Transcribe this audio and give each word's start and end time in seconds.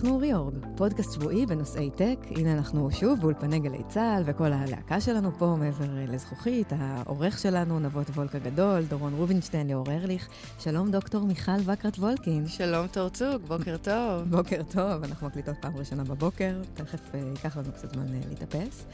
אנחנו 0.00 0.18
ריאורג, 0.18 0.54
פודקאסט 0.76 1.12
שבועי 1.12 1.46
בנושאי 1.46 1.90
טק. 1.90 2.18
הנה 2.30 2.52
אנחנו 2.52 2.90
שוב 2.90 3.20
באולפני 3.20 3.58
גלי 3.58 3.82
צה"ל, 3.88 4.22
וכל 4.26 4.52
הלהקה 4.52 5.00
שלנו 5.00 5.30
פה 5.38 5.56
מעבר 5.58 5.84
לזכוכית, 6.08 6.72
העורך 6.78 7.38
שלנו, 7.38 7.80
נבות 7.80 8.10
וולק 8.10 8.34
הגדול, 8.34 8.82
דורון 8.82 9.14
רובינשטיין, 9.14 9.66
ליאור 9.66 9.90
ארליך. 9.90 10.28
שלום, 10.58 10.90
דוקטור 10.90 11.24
מיכל 11.24 11.60
וקרת 11.64 11.98
וולקין. 11.98 12.46
שלום, 12.46 12.86
תורצוג, 12.86 13.42
בוקר 13.46 13.76
טוב. 13.76 14.22
בוקר 14.36 14.62
טוב, 14.62 15.04
אנחנו 15.04 15.26
מקליטות 15.26 15.56
פעם 15.60 15.76
ראשונה 15.76 16.04
בבוקר, 16.04 16.52
תכף 16.74 17.14
אה, 17.14 17.20
ייקח 17.30 17.56
לנו 17.56 17.72
קצת 17.72 17.90
זמן 17.90 18.06
אה, 18.14 18.20
להתאפס. 18.28 18.86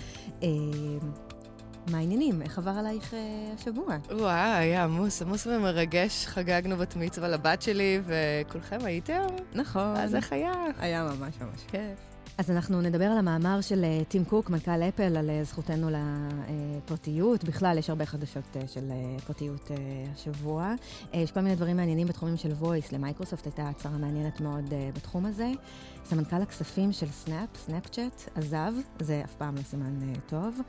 מה 1.90 1.98
העניינים? 1.98 2.42
איך 2.42 2.58
עבר 2.58 2.70
עלייך 2.70 3.14
אה, 3.14 3.18
השבוע? 3.54 3.96
וואי, 4.10 4.50
היה 4.58 4.84
עמוס, 4.84 5.22
עמוס 5.22 5.46
ומרגש. 5.46 6.26
חגגנו 6.26 6.76
בת 6.76 6.96
מצווה 6.96 7.28
לבת 7.28 7.62
שלי, 7.62 8.00
וכולכם 8.06 8.78
הייתם? 8.84 9.26
נכון. 9.54 9.96
אז 9.96 10.14
איך 10.14 10.32
היה? 10.32 10.52
היה 10.78 11.04
ממש 11.04 11.34
ממש 11.40 11.60
כיף. 11.68 12.15
אז 12.38 12.50
אנחנו 12.50 12.80
נדבר 12.80 13.04
על 13.04 13.18
המאמר 13.18 13.60
של 13.60 13.84
אה, 13.84 14.04
טים 14.08 14.24
קוק, 14.24 14.50
מנכ"ל 14.50 14.82
אפל, 14.82 15.16
על 15.16 15.30
אה, 15.30 15.44
זכותנו 15.44 15.88
לפרטיות. 15.90 17.44
בכלל, 17.44 17.78
יש 17.78 17.90
הרבה 17.90 18.06
חדשות 18.06 18.56
אה, 18.56 18.68
של 18.68 18.90
פרטיות 19.26 19.70
השבוע. 20.14 20.74
יש 21.12 21.32
כל 21.32 21.40
מיני 21.40 21.56
דברים 21.56 21.76
מעניינים 21.76 22.06
בתחומים 22.06 22.36
של 22.36 22.52
voice. 22.62 22.92
למייקרוסופט 22.92 23.44
הייתה 23.44 23.68
הצהרה 23.68 23.98
מעניינת 23.98 24.40
מאוד 24.40 24.64
בתחום 24.94 25.26
הזה. 25.26 25.52
סמנכ"ל 26.04 26.42
הכספים 26.42 26.92
של 26.92 27.06
סנאפ, 27.06 27.48
סנאפצ'אט, 27.56 28.22
עזב, 28.34 28.72
זה 29.00 29.22
אף 29.24 29.34
פעם 29.34 29.56
לא 29.56 29.62
סימן 29.62 30.12
טוב. 30.26 30.60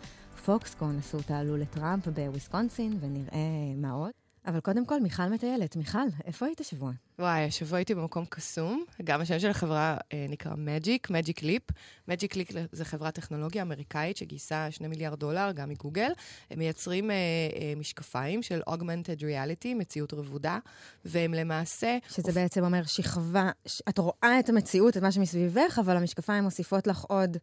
פוקסקון 0.45 0.97
עשו 0.97 1.17
תעלול 1.21 1.57
לטראמפ 1.57 2.07
בוויסקונסין, 2.07 2.97
ונראה 3.01 3.73
מה 3.77 3.91
עוד. 3.91 4.16
אבל 4.47 4.59
קודם 4.59 4.85
כל, 4.85 4.99
מיכל 4.99 5.29
מטיילת. 5.29 5.75
מיכל, 5.75 6.07
איפה 6.25 6.45
היית 6.45 6.59
השבוע? 6.59 6.91
וואי, 7.19 7.43
השבוע 7.43 7.77
הייתי 7.77 7.95
במקום 7.95 8.25
קסום. 8.25 8.85
גם 9.03 9.21
השם 9.21 9.39
של 9.39 9.49
החברה 9.49 9.97
אה, 10.13 10.25
נקרא 10.29 10.51
Magic, 10.57 11.09
Magic 11.09 11.43
Leap. 11.43 11.63
Magic 12.07 12.35
Leap 12.35 12.47
זה 12.71 12.85
חברת 12.85 13.15
טכנולוגיה 13.15 13.61
אמריקאית 13.61 14.17
שגייסה 14.17 14.71
2 14.71 14.89
מיליארד 14.89 15.19
דולר, 15.19 15.51
גם 15.51 15.69
מגוגל. 15.69 16.11
הם 16.51 16.59
מייצרים 16.59 17.11
אה, 17.11 17.15
אה, 17.15 17.73
משקפיים 17.75 18.43
של 18.43 18.61
Augmented 18.69 19.21
Reality, 19.21 19.75
מציאות 19.75 20.13
רבודה, 20.13 20.59
והם 21.05 21.33
למעשה... 21.33 21.97
שזה 22.09 22.27
אופ... 22.27 22.35
בעצם 22.35 22.63
אומר 22.63 22.83
שכבה, 22.83 23.51
את 23.89 23.97
רואה 23.97 24.39
את 24.39 24.49
המציאות, 24.49 24.97
את 24.97 25.01
מה 25.01 25.11
שמסביבך, 25.11 25.79
אבל 25.85 25.97
המשקפיים 25.97 26.43
מוסיפות 26.43 26.87
לך 26.87 27.03
עוד... 27.03 27.37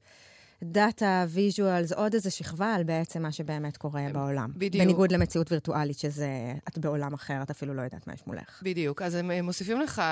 data, 0.72 1.24
visuals, 1.28 1.92
עוד 1.92 2.14
איזה 2.14 2.30
שכבה 2.30 2.74
על 2.74 2.84
בעצם 2.84 3.22
מה 3.22 3.32
שבאמת 3.32 3.76
קורה 3.76 4.02
בעולם. 4.12 4.50
בדיוק. 4.54 4.84
בניגוד 4.84 5.12
למציאות 5.12 5.52
וירטואלית, 5.52 5.98
שזה, 5.98 6.28
את 6.68 6.78
בעולם 6.78 7.14
אחר, 7.14 7.42
את 7.42 7.50
אפילו 7.50 7.74
לא 7.74 7.82
יודעת 7.82 8.06
מה 8.06 8.12
יש 8.12 8.26
מולך. 8.26 8.62
בדיוק. 8.62 9.02
אז 9.02 9.14
הם 9.14 9.30
מוסיפים 9.30 9.80
לך 9.80 10.02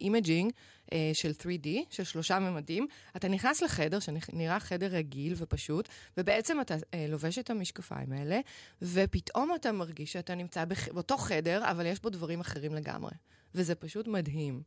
imaging 0.00 0.50
אה, 0.50 0.90
אה, 0.90 0.94
של 1.12 1.30
3D, 1.42 1.68
של 1.90 2.04
שלושה 2.04 2.38
ממדים. 2.38 2.86
אתה 3.16 3.28
נכנס 3.28 3.62
לחדר, 3.62 3.98
שנראה 4.00 4.60
חדר 4.60 4.86
רגיל 4.86 5.34
ופשוט, 5.36 5.88
ובעצם 6.16 6.60
אתה 6.60 6.74
אה, 6.74 6.78
לובש 7.08 7.38
את 7.38 7.50
המשקפיים 7.50 8.12
האלה, 8.12 8.40
ופתאום 8.82 9.50
אתה 9.54 9.72
מרגיש 9.72 10.12
שאתה 10.12 10.34
נמצא 10.34 10.64
בח... 10.64 10.88
באותו 10.88 11.16
חדר, 11.16 11.70
אבל 11.70 11.86
יש 11.86 12.02
בו 12.02 12.10
דברים 12.10 12.40
אחרים 12.40 12.74
לגמרי. 12.74 13.12
וזה 13.54 13.74
פשוט 13.74 14.08
מדהים. 14.08 14.62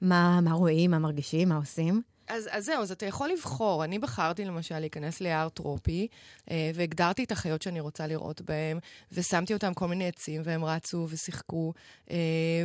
מה, 0.00 0.40
מה 0.40 0.52
רואים, 0.52 0.90
מה 0.90 0.98
מרגישים, 0.98 1.48
מה 1.48 1.56
עושים? 1.56 2.02
אז, 2.28 2.48
אז 2.50 2.64
זהו, 2.64 2.82
אז 2.82 2.92
אתה 2.92 3.06
יכול 3.06 3.28
לבחור. 3.28 3.84
אני 3.84 3.98
בחרתי 3.98 4.44
למשל 4.44 4.78
להיכנס 4.78 5.20
ליער 5.20 5.48
טרופי, 5.48 6.08
אה, 6.50 6.70
והגדרתי 6.74 7.24
את 7.24 7.32
החיות 7.32 7.62
שאני 7.62 7.80
רוצה 7.80 8.06
לראות 8.06 8.40
בהם, 8.40 8.78
ושמתי 9.12 9.54
אותם 9.54 9.74
כל 9.74 9.88
מיני 9.88 10.08
עצים, 10.08 10.42
והם 10.44 10.64
רצו 10.64 11.06
ושיחקו. 11.10 11.72
אה, 12.10 12.16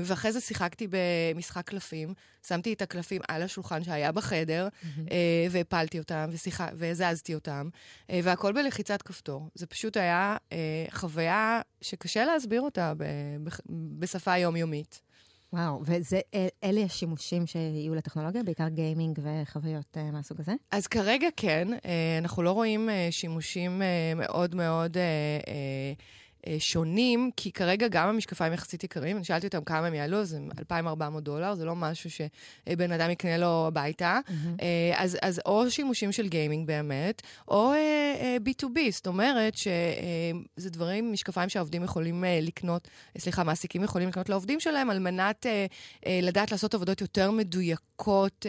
ואחרי 0.03 0.31
זה 0.31 0.42
שיחקתי 0.42 0.88
במשחק 0.90 1.68
קלפים, 1.68 2.14
שמתי 2.48 2.74
את 2.74 2.81
הקלפים 2.81 3.22
על 3.28 3.42
השולחן 3.42 3.84
שהיה 3.84 4.12
בחדר, 4.12 4.68
mm-hmm. 4.68 5.12
אה, 5.12 5.48
והפלתי 5.52 6.00
אותם, 6.00 6.30
ושיח... 6.31 6.62
והזזתי 6.74 7.36
אותם, 7.36 7.69
אה, 8.09 8.19
והכל 8.24 8.53
בלחיצת 8.53 9.02
כפתור. 9.02 9.50
זה 9.56 9.66
פשוט 9.66 9.98
היה 9.98 10.38
אה, 10.52 10.58
חוויה 10.92 11.62
שקשה 11.81 12.25
להסביר 12.25 12.62
אותה 12.62 12.94
ב, 12.98 13.03
ב, 13.44 13.50
בשפה 14.00 14.38
יומיומית. 14.38 15.02
וואו, 15.54 15.82
ואלה 15.86 16.82
השימושים 16.82 17.48
שיהיו 17.48 17.96
לטכנולוגיה, 17.96 18.44
בעיקר 18.44 18.68
גיימינג 18.68 19.20
וחוויות 19.22 19.98
uh, 19.98 20.12
מהסוג 20.14 20.40
הזה? 20.42 20.54
אז 20.72 20.88
כרגע 20.88 21.28
כן, 21.38 21.68
uh, 21.74 21.86
אנחנו 22.18 22.44
לא 22.44 22.52
רואים 22.52 22.90
uh, 22.90 22.92
שימושים 23.12 23.82
uh, 23.82 24.20
מאוד 24.20 24.56
מאוד... 24.56 24.98
Uh, 24.98 25.46
uh, 25.46 25.50
שונים, 26.60 27.32
כי 27.38 27.52
כרגע 27.52 27.88
גם 27.88 28.08
המשקפיים 28.10 28.54
יחסית 28.54 28.84
יקרים, 28.84 29.18
אני 29.18 29.26
שאלתי 29.26 29.48
אותם 29.48 29.64
כמה 29.64 29.88
הם 29.88 29.94
יעלו, 29.94 30.26
זה 30.26 30.38
2,400 30.60 31.24
דולר, 31.24 31.56
זה 31.56 31.66
לא 31.66 31.76
משהו 31.76 32.10
שבן 32.10 32.92
אדם 32.92 33.10
יקנה 33.10 33.38
לו 33.38 33.68
הביתה. 33.68 34.20
Mm-hmm. 34.28 34.64
אז, 34.96 35.18
אז 35.22 35.42
או 35.46 35.72
שימושים 35.72 36.12
של 36.12 36.28
גיימינג 36.28 36.68
באמת, 36.68 37.22
או 37.48 37.74
B2B, 38.46 38.80
זאת 38.92 39.08
אומרת 39.08 39.58
שזה 39.58 40.70
דברים, 40.70 41.12
משקפיים 41.14 41.50
שהעובדים 41.50 41.84
יכולים 41.84 42.24
לקנות, 42.42 42.88
סליחה, 43.18 43.44
מעסיקים 43.44 43.84
יכולים 43.84 44.10
לקנות 44.10 44.30
לעובדים 44.30 44.60
שלהם 44.60 44.90
על 44.90 45.00
מנת 45.00 45.46
לדעת 46.08 46.52
לעשות 46.52 46.74
עבודות 46.74 47.02
יותר 47.02 47.32
מדויקות 47.32 48.46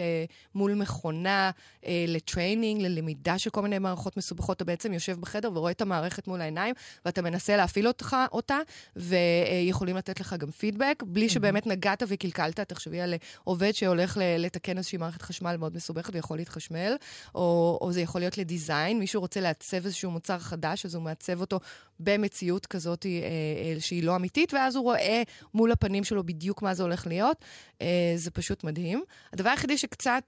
מול 0.54 0.74
מכונה, 0.74 1.50
ל 1.88 1.98
training, 1.98 2.82
ללמידה 2.82 3.38
של 3.38 3.50
כל 3.50 3.62
מיני 3.62 3.78
מערכות 3.78 4.16
מסובכות. 4.16 4.56
אתה 4.56 4.64
בעצם 4.64 4.92
יושב 4.92 5.20
בחדר 5.20 5.50
ורואה 5.54 5.72
את 5.72 5.80
המערכת 5.80 6.28
מול 6.28 6.40
העיניים, 6.40 6.74
ואתה 7.04 7.22
מנסה 7.22 7.56
להפעיל... 7.56 7.79
להפעיל 7.80 7.88
אותך, 7.88 8.16
אותה, 8.32 8.58
ויכולים 8.96 9.96
לתת 9.96 10.20
לך 10.20 10.34
גם 10.38 10.50
פידבק, 10.50 11.02
בלי 11.06 11.28
שבאמת 11.28 11.66
נגעת 11.66 12.02
וקלקלת. 12.08 12.60
תחשבי 12.60 13.00
על 13.00 13.14
עובד 13.44 13.72
שהולך 13.72 14.18
לתקן 14.38 14.76
איזושהי 14.78 14.98
מערכת 14.98 15.22
חשמל 15.22 15.56
מאוד 15.56 15.76
מסובכת 15.76 16.14
ויכול 16.14 16.36
להתחשמל, 16.38 16.96
או, 17.34 17.78
או 17.80 17.92
זה 17.92 18.00
יכול 18.00 18.20
להיות 18.20 18.38
ל 18.38 18.46
design, 18.46 18.98
מישהו 18.98 19.20
רוצה 19.20 19.40
לעצב 19.40 19.84
איזשהו 19.84 20.10
מוצר 20.10 20.38
חדש, 20.38 20.86
אז 20.86 20.94
הוא 20.94 21.02
מעצב 21.02 21.40
אותו 21.40 21.60
במציאות 22.00 22.66
כזאת 22.66 23.06
אה, 23.06 23.10
אה, 23.10 23.80
שהיא 23.80 24.04
לא 24.04 24.16
אמיתית, 24.16 24.54
ואז 24.54 24.76
הוא 24.76 24.84
רואה 24.84 25.22
מול 25.54 25.72
הפנים 25.72 26.04
שלו 26.04 26.24
בדיוק 26.24 26.62
מה 26.62 26.74
זה 26.74 26.82
הולך 26.82 27.06
להיות. 27.06 27.44
אה, 27.82 28.12
זה 28.16 28.30
פשוט 28.30 28.64
מדהים. 28.64 29.02
הדבר 29.32 29.50
היחידי 29.50 29.78
שקצת 29.78 30.22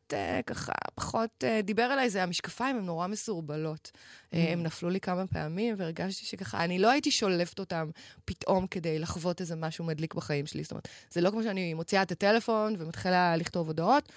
ככה 0.47 0.73
פחות 0.95 1.45
דיבר 1.63 1.93
אליי 1.93 2.11
זה 2.11 2.23
המשקפיים, 2.23 2.77
הן 2.77 2.85
נורא 2.85 3.07
מסורבלות. 3.07 3.91
Mm. 3.95 4.37
הם 4.37 4.63
נפלו 4.63 4.91
לי 4.91 5.01
כמה 5.01 5.27
פעמים, 5.27 5.75
והרגשתי 5.79 6.27
שככה, 6.27 6.65
אני 6.65 6.79
לא 6.79 6.91
הייתי 6.91 7.11
שולפת 7.11 7.59
אותם 7.59 7.91
פתאום 8.25 8.67
כדי 8.67 8.99
לחוות 8.99 9.41
איזה 9.41 9.57
משהו 9.57 9.85
מדליק 9.85 10.15
בחיים 10.15 10.47
שלי. 10.47 10.63
זאת 10.63 10.73
אומרת, 10.73 10.89
זה 11.11 11.21
לא 11.21 11.31
כמו 11.31 11.43
שאני 11.43 11.75
מוציאה 11.75 12.03
את 12.03 12.13
הטלפון 12.13 12.75
ומתחילה 12.79 13.37
לכתוב 13.37 13.67
הודעות. 13.67 14.13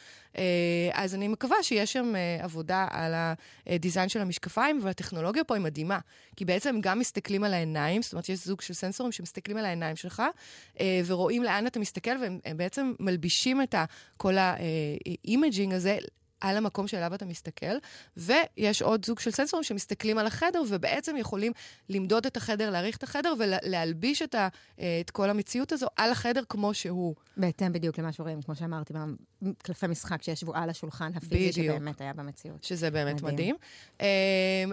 אז 0.94 1.16
אני 1.16 1.28
מקווה 1.28 1.58
שיש 1.62 1.94
שם 1.94 2.14
עבודה 2.42 2.88
על 2.92 3.14
הדיזיין 3.68 4.10
של 4.10 4.22
המשקפיים, 4.22 4.80
והטכנולוגיה 4.84 5.44
פה 5.44 5.56
היא 5.56 5.64
מדהימה. 5.64 6.00
כי 6.36 6.46
בעצם 6.46 6.78
גם 6.82 7.00
מסתכלים 7.00 7.44
על 7.44 7.54
העיניים, 7.54 8.02
זאת 8.02 8.14
אומרת, 8.14 8.30
יש 8.30 8.46
זוג 8.46 8.62
של 8.62 8.74
סנסורים 8.74 9.12
שמסתכלים 9.12 9.58
על 9.58 9.66
העיניים 9.66 9.96
שלך, 9.96 10.24
אה, 10.80 11.02
ורואים 11.06 11.44
לאן 11.44 11.68
אתה 11.68 11.80
מסתכל, 11.80 12.18
והם 12.22 12.58
בעצם 12.58 12.94
מלבישים 13.00 13.62
את 13.62 13.76
כל 14.18 14.36
ה 14.38 14.55
imaging 14.55 15.74
הזה 15.74 15.98
על 16.50 16.58
המקום 16.58 16.88
שאליו 16.88 17.16
אתה 17.16 17.26
מסתכל, 17.26 17.76
ויש 18.18 18.82
עוד 18.82 19.06
זוג 19.06 19.20
של 19.20 19.32
סנסורים 19.32 19.64
שמסתכלים 19.64 20.18
על 20.18 20.28
החדר, 20.28 20.62
ובעצם 20.70 21.18
יכולים 21.18 21.52
למדוד 21.90 22.26
את 22.26 22.38
החדר, 22.38 22.70
להעריך 22.70 22.98
את 22.98 23.04
החדר 23.04 23.34
ולהלביש 23.40 24.22
את, 24.22 24.36
ה, 24.36 24.48
אה, 24.80 25.00
את 25.02 25.12
כל 25.12 25.30
המציאות 25.30 25.72
הזו 25.72 25.88
על 25.96 26.12
החדר 26.12 26.42
כמו 26.50 26.74
שהוא. 26.74 27.16
בהתאם 27.38 27.74
בדיוק 27.74 28.00
למה 28.00 28.12
שרואים, 28.12 28.42
כמו 28.42 28.56
שאמרתי, 28.56 28.94
קלפי 29.58 29.88
משחק 29.88 30.24
שישבו 30.24 30.56
על 30.56 30.70
השולחן 30.70 31.12
הפיזי 31.16 31.64
שבאמת 31.64 32.02
היה 32.02 32.14
במציאות. 32.14 32.64
שזה 32.64 32.92
באמת 32.92 33.22
מדהים. 33.22 33.34
מדהים. 33.34 33.56
אה, 34.02 34.06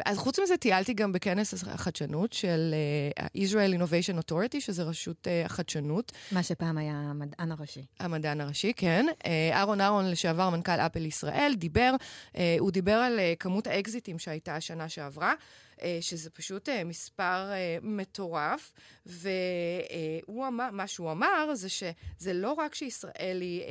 אז 0.05 0.19
חוץ 0.19 0.39
מזה, 0.39 0.57
טיילתי 0.57 0.95
גם 0.95 1.13
בכנס 1.13 1.65
החדשנות 1.67 2.33
של 2.33 2.75
אה, 3.19 3.27
Israel 3.43 3.81
Innovation 3.81 4.25
Authority, 4.25 4.61
שזה 4.61 4.83
רשות 4.83 5.27
החדשנות. 5.45 6.13
מה 6.33 6.43
שפעם 6.43 6.79
היה 6.79 6.95
המדען 6.95 7.53
הראשי. 7.53 7.85
המדען 8.01 8.41
הראשי, 8.41 8.73
כן. 8.77 9.07
אהרון 9.53 9.81
אהרון, 9.81 10.11
לשעבר 10.11 10.51
מנכ"ל 10.51 10.73
אפל 10.73 11.07
ישראל, 11.07 11.55
דיבר, 11.63 11.95
אה, 12.37 12.57
הוא 12.59 12.71
דיבר 12.71 12.93
על 12.93 13.19
אה, 13.19 13.35
כמות 13.39 13.67
האקזיטים 13.67 14.19
שהייתה 14.19 14.57
השנה 14.57 14.89
שעברה. 14.89 15.35
אה, 15.83 15.99
שזה 16.01 16.31
פשוט 16.31 16.69
מספר 16.85 17.51
מטורף, 17.83 18.73
והוא 19.07 20.47
אמר, 20.49 20.71
מה 20.73 20.87
שהוא 20.87 21.11
אמר 21.11 21.55
זה 21.55 21.69
שזה 21.69 22.33
לא 22.33 22.53
רק 22.53 22.75
שישראל 22.75 23.39
היא 23.41 23.63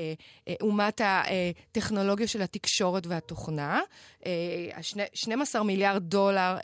אומת 0.62 1.02
הטכנולוגיה 1.04 2.28
של 2.28 2.42
התקשורת 2.42 3.08
והתוכנה, 3.08 3.80
12 5.14 5.64
מיליארד 5.64 6.04
דולר 6.04 6.58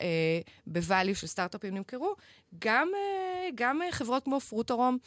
בvalue 0.68 1.14
של 1.14 1.26
סטארט-אפים 1.26 1.74
נמכרו, 1.74 2.14
גם, 2.58 2.88
גם 3.54 3.80
חברות 3.90 4.24
כמו 4.24 4.40
פרוטורום, 4.40 4.98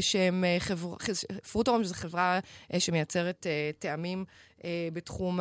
שהם 0.00 0.44
חברה, 0.58 0.96
פרוטורום 1.52 1.84
זו 1.84 1.94
חברה 1.94 2.38
שמייצרת 2.78 3.46
טעמים 3.78 4.24
בתחום 4.92 5.40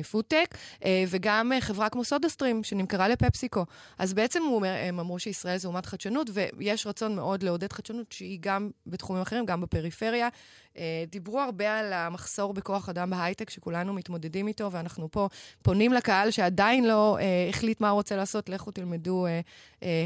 הפודטק, 0.00 0.56
וגם 1.08 1.52
חברה 1.60 1.88
כמו 1.88 2.04
סודה 2.04 2.28
סטרים, 2.28 2.64
שנמכרה 2.64 3.08
לפפסיקו. 3.08 3.64
אז 3.98 4.14
בעצם 4.14 4.42
הם 4.64 5.00
אמרו 5.00 5.18
שישראל 5.18 5.56
זה 5.56 5.68
אומת 5.68 5.86
חדשנות, 5.86 6.30
ויש 6.32 6.86
רצון 6.86 7.16
מאוד 7.16 7.42
לעודד 7.42 7.72
חדשנות 7.72 8.12
שהיא 8.12 8.38
גם 8.40 8.70
בתחומים 8.86 9.22
אחרים, 9.22 9.46
גם 9.46 9.60
בפריפריה. 9.60 10.28
אה, 10.78 11.04
דיברו 11.10 11.40
הרבה 11.40 11.78
על 11.78 11.92
המחסור 11.92 12.54
בכוח 12.54 12.88
אדם 12.88 13.10
בהייטק, 13.10 13.50
שכולנו 13.50 13.92
מתמודדים 13.92 14.48
איתו, 14.48 14.72
ואנחנו 14.72 15.10
פה 15.10 15.28
פונים 15.62 15.92
לקהל 15.92 16.30
שעדיין 16.30 16.84
לא 16.84 17.18
אה, 17.20 17.46
החליט 17.48 17.80
מה 17.80 17.88
הוא 17.88 17.94
רוצה 17.94 18.16
לעשות, 18.16 18.48
לכו 18.48 18.70
תלמדו 18.70 19.26
אה, 19.26 19.30
אה, 19.30 19.40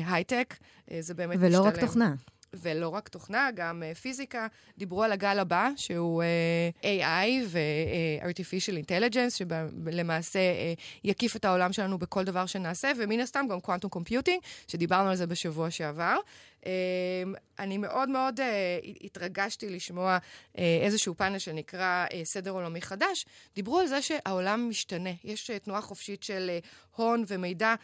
הייטק. 0.06 0.54
אה, 0.90 1.02
זה 1.02 1.14
באמת 1.14 1.36
ולא 1.40 1.48
משתלם. 1.48 1.62
ולא 1.62 1.68
רק 1.68 1.80
תוכנה. 1.80 2.14
ולא 2.62 2.88
רק 2.88 3.08
תוכנה, 3.08 3.48
גם 3.54 3.82
uh, 3.82 3.98
פיזיקה. 3.98 4.46
דיברו 4.78 5.02
על 5.02 5.12
הגל 5.12 5.38
הבא, 5.38 5.68
שהוא 5.76 6.22
AI 6.82 7.44
ו-artificial 7.46 8.84
intelligence, 8.84 9.30
שלמעשה 9.36 10.40
יקיף 11.04 11.36
את 11.36 11.44
העולם 11.44 11.72
שלנו 11.72 11.98
בכל 11.98 12.24
דבר 12.24 12.46
שנעשה, 12.46 12.92
ומן 12.98 13.20
הסתם 13.20 13.46
גם 13.50 13.58
quantum 13.58 13.96
computing, 13.96 14.40
שדיברנו 14.68 15.10
על 15.10 15.16
זה 15.16 15.26
בשבוע 15.26 15.70
שעבר. 15.70 16.16
אני 17.58 17.78
מאוד 17.78 18.08
מאוד 18.08 18.40
התרגשתי 19.00 19.68
לשמוע 19.68 20.18
איזשהו 20.54 21.14
פאנל 21.14 21.38
שנקרא 21.38 22.06
סדר 22.24 22.50
עולמי 22.50 22.80
חדש. 22.80 23.26
דיברו 23.54 23.78
על 23.78 23.86
זה 23.86 24.02
שהעולם 24.02 24.68
משתנה. 24.70 25.10
יש 25.24 25.50
תנועה 25.50 25.80
חופשית 25.80 26.22
של 26.22 26.50
הון 26.96 27.24
ומידע. 27.28 27.74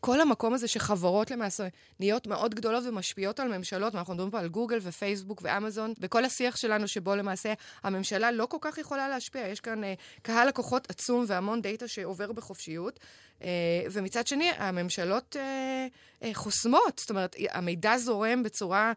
כל 0.00 0.20
המקום 0.20 0.54
הזה 0.54 0.68
שחברות 0.68 1.30
למעשה 1.30 1.68
נהיות 2.00 2.26
מאוד 2.26 2.54
גדולות 2.54 2.84
ומשפיעות 2.86 3.40
על 3.40 3.56
ממשלות, 3.58 3.94
ואנחנו 3.94 4.14
מדברים 4.14 4.30
פה 4.30 4.38
על 4.38 4.48
גוגל 4.48 4.78
ופייסבוק 4.82 5.40
ואמזון, 5.44 5.92
וכל 6.00 6.24
השיח 6.24 6.56
שלנו 6.56 6.88
שבו 6.88 7.16
למעשה 7.16 7.52
הממשלה 7.82 8.30
לא 8.32 8.46
כל 8.46 8.56
כך 8.60 8.78
יכולה 8.78 9.08
להשפיע. 9.08 9.48
יש 9.48 9.60
כאן 9.60 9.84
uh, 9.84 9.86
קהל 10.22 10.48
לקוחות 10.48 10.90
עצום 10.90 11.24
והמון 11.28 11.62
דאטה 11.62 11.88
שעובר 11.88 12.32
בחופשיות. 12.32 13.00
Uh, 13.38 13.42
ומצד 13.90 14.26
שני, 14.26 14.50
הממשלות 14.56 15.36
uh, 15.36 16.24
uh, 16.24 16.26
חוסמות, 16.34 16.98
זאת 16.98 17.10
אומרת, 17.10 17.36
המידע 17.50 17.98
זורם 17.98 18.42
בצורה 18.42 18.92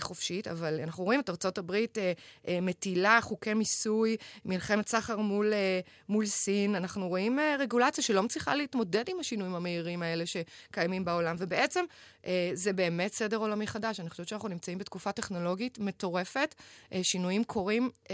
חופשית, 0.00 0.48
אבל 0.48 0.80
אנחנו 0.80 1.04
רואים 1.04 1.20
את 1.20 1.30
ארצות 1.30 1.58
הברית 1.58 1.98
uh, 1.98 2.00
uh, 2.46 2.48
מטילה 2.62 3.18
חוקי 3.22 3.54
מיסוי, 3.54 4.16
מלחמת 4.44 4.88
סחר 4.88 5.16
מול, 5.16 5.52
uh, 5.52 5.88
מול 6.08 6.26
סין, 6.26 6.74
אנחנו 6.74 7.08
רואים 7.08 7.38
uh, 7.38 7.42
רגולציה 7.58 8.04
שלא 8.04 8.22
מצליחה 8.22 8.54
להתמודד 8.54 9.04
עם 9.08 9.20
השינויים 9.20 9.54
המהירים 9.54 10.02
האלה 10.02 10.24
שקיימים 10.26 11.04
בעולם, 11.04 11.36
ובעצם 11.38 11.84
uh, 12.22 12.26
זה 12.52 12.72
באמת 12.72 13.12
סדר 13.12 13.36
עולמי 13.36 13.66
חדש. 13.66 14.00
אני 14.00 14.10
חושבת 14.10 14.28
שאנחנו 14.28 14.48
נמצאים 14.48 14.78
בתקופה 14.78 15.12
טכנולוגית 15.12 15.78
מטורפת, 15.78 16.54
uh, 16.90 16.94
שינויים 17.02 17.44
קורים, 17.44 17.90
uh, 18.04 18.10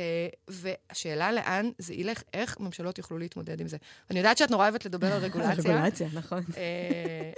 והשאלה 0.48 1.32
לאן 1.32 1.70
זה 1.78 1.94
ילך, 1.94 2.22
איך 2.34 2.60
ממשלות 2.60 2.98
יוכלו 2.98 3.18
להתמודד 3.18 3.60
עם 3.60 3.68
זה. 3.68 3.76
אני 4.10 4.18
יודעת 4.18 4.38
שאת 4.38 4.50
נורא 4.50 4.64
אוהבת 4.64 4.84
לדבר 4.84 5.12
על 5.12 5.22
רגולציה. 5.26 5.74
רגולציה, 5.74 6.08
נכון. 6.14 6.42
אה, 6.56 6.62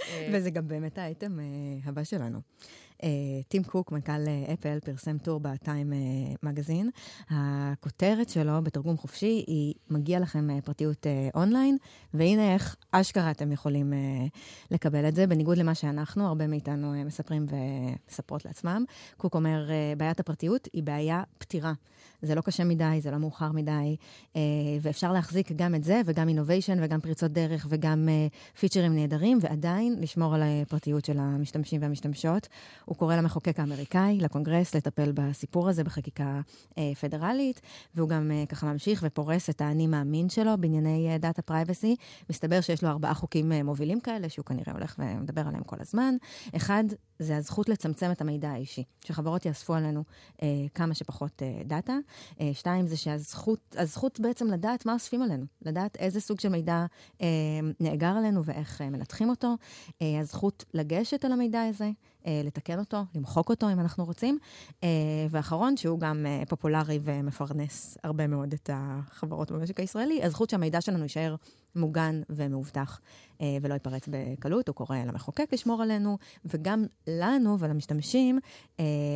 אה. 0.09 0.29
וזה 0.33 0.49
גם 0.49 0.67
באמת 0.67 0.97
האייטם 0.97 1.39
אה, 1.39 1.45
הבא 1.85 2.03
שלנו. 2.03 2.39
טים 3.47 3.63
קוק, 3.63 3.91
מנכ"ל 3.91 4.25
אפל, 4.53 4.79
פרסם 4.79 5.17
טור 5.17 5.39
בטיים 5.39 5.93
מגזין. 6.43 6.89
הכותרת 7.29 8.29
שלו 8.29 8.63
בתרגום 8.63 8.97
חופשי 8.97 9.43
היא 9.47 9.73
מגיע 9.89 10.19
לכם 10.19 10.47
פרטיות 10.63 11.07
אונליין, 11.35 11.77
והנה 12.13 12.53
איך 12.53 12.75
אשכרה 12.91 13.31
אתם 13.31 13.51
יכולים 13.51 13.93
לקבל 14.71 15.07
את 15.07 15.15
זה, 15.15 15.27
בניגוד 15.27 15.57
למה 15.57 15.75
שאנחנו, 15.75 16.27
הרבה 16.27 16.47
מאיתנו 16.47 16.93
מספרים 17.05 17.45
ומספרות 17.49 18.45
לעצמם. 18.45 18.83
קוק 19.17 19.35
אומר, 19.35 19.69
בעיית 19.97 20.19
הפרטיות 20.19 20.67
היא 20.73 20.83
בעיה 20.83 21.23
פתירה. 21.37 21.73
זה 22.23 22.35
לא 22.35 22.41
קשה 22.41 22.63
מדי, 22.63 22.99
זה 23.01 23.11
לא 23.11 23.17
מאוחר 23.17 23.51
מדי, 23.51 23.95
אה, 24.35 24.41
ואפשר 24.81 25.11
להחזיק 25.11 25.51
גם 25.51 25.75
את 25.75 25.83
זה, 25.83 26.01
וגם 26.05 26.29
innovation, 26.29 26.77
וגם 26.81 27.01
פריצות 27.01 27.31
דרך, 27.31 27.67
וגם 27.69 28.09
אה, 28.09 28.27
פיצ'רים 28.59 28.95
נהדרים, 28.95 29.37
ועדיין 29.41 29.95
לשמור 29.99 30.35
על 30.35 30.41
הפרטיות 30.43 31.05
של 31.05 31.19
המשתמשים 31.19 31.81
והמשתמשות. 31.81 32.47
הוא 32.93 32.97
קורא 32.97 33.15
למחוקק 33.15 33.59
האמריקאי, 33.59 34.17
לקונגרס, 34.21 34.75
לטפל 34.75 35.11
בסיפור 35.11 35.69
הזה 35.69 35.83
בחקיקה 35.83 36.41
אה, 36.77 36.91
פדרלית, 37.01 37.61
והוא 37.95 38.09
גם 38.09 38.31
ככה 38.49 38.71
ממשיך 38.71 39.03
ופורס 39.07 39.49
את 39.49 39.61
האני 39.61 39.87
מאמין 39.87 40.29
שלו 40.29 40.51
בענייני 40.59 41.17
data 41.19 41.41
privacy. 41.41 41.95
מסתבר 42.29 42.61
שיש 42.61 42.83
לו 42.83 42.89
ארבעה 42.89 43.13
חוקים 43.13 43.51
מובילים 43.51 43.99
כאלה, 43.99 44.29
שהוא 44.29 44.45
כנראה 44.45 44.73
הולך 44.73 44.95
ומדבר 44.99 45.41
עליהם 45.47 45.63
כל 45.63 45.75
הזמן. 45.79 46.15
אחד, 46.55 46.83
זה 47.19 47.37
הזכות 47.37 47.69
לצמצם 47.69 48.11
את 48.11 48.21
המידע 48.21 48.49
האישי, 48.49 48.83
שחברות 49.05 49.45
יאספו 49.45 49.73
עלינו 49.73 50.03
אה, 50.41 50.47
כמה 50.75 50.93
שפחות 50.93 51.41
אה, 51.43 51.61
דאטה. 51.65 51.97
אה, 52.41 52.49
שתיים, 52.53 52.87
זה 52.87 52.97
שהזכות 52.97 53.75
הזכות 53.77 54.19
בעצם 54.19 54.47
לדעת 54.47 54.85
מה 54.85 54.93
אוספים 54.93 55.21
עלינו, 55.21 55.45
לדעת 55.61 55.95
איזה 55.95 56.21
סוג 56.21 56.39
של 56.39 56.49
מידע 56.49 56.85
אה, 57.21 57.27
נאגר 57.79 58.07
עלינו 58.17 58.45
ואיך 58.45 58.81
אה, 58.81 58.89
מנתחים 58.89 59.29
אותו. 59.29 59.55
אה, 60.01 60.19
הזכות 60.19 60.65
לגשת 60.73 61.25
על 61.25 61.31
המידע 61.31 61.63
הזה, 61.63 61.85
אה, 61.85 61.91
לתקן 62.43 62.79
אותו, 62.79 62.97
למחוק 63.15 63.49
אותו 63.49 63.71
אם 63.71 63.79
אנחנו 63.79 64.05
רוצים. 64.05 64.39
אה, 64.83 64.89
ואחרון, 65.29 65.77
שהוא 65.77 65.99
גם 65.99 66.25
אה, 66.25 66.43
פופולרי 66.49 66.99
ומפרנס 67.03 67.97
הרבה 68.03 68.27
מאוד 68.27 68.53
את 68.53 68.69
החברות 68.73 69.51
במשק 69.51 69.79
הישראלי, 69.79 70.23
הזכות 70.23 70.49
שהמידע 70.49 70.81
שלנו 70.81 71.03
יישאר 71.03 71.35
מוגן 71.75 72.21
ומאובטח 72.29 73.01
ולא 73.61 73.73
ייפרץ 73.73 74.07
בקלות. 74.11 74.67
הוא 74.67 74.75
קורא 74.75 74.97
למחוקק 74.97 75.49
לשמור 75.53 75.81
עלינו, 75.81 76.17
וגם 76.45 76.85
לנו 77.07 77.59
ולמשתמשים 77.59 78.39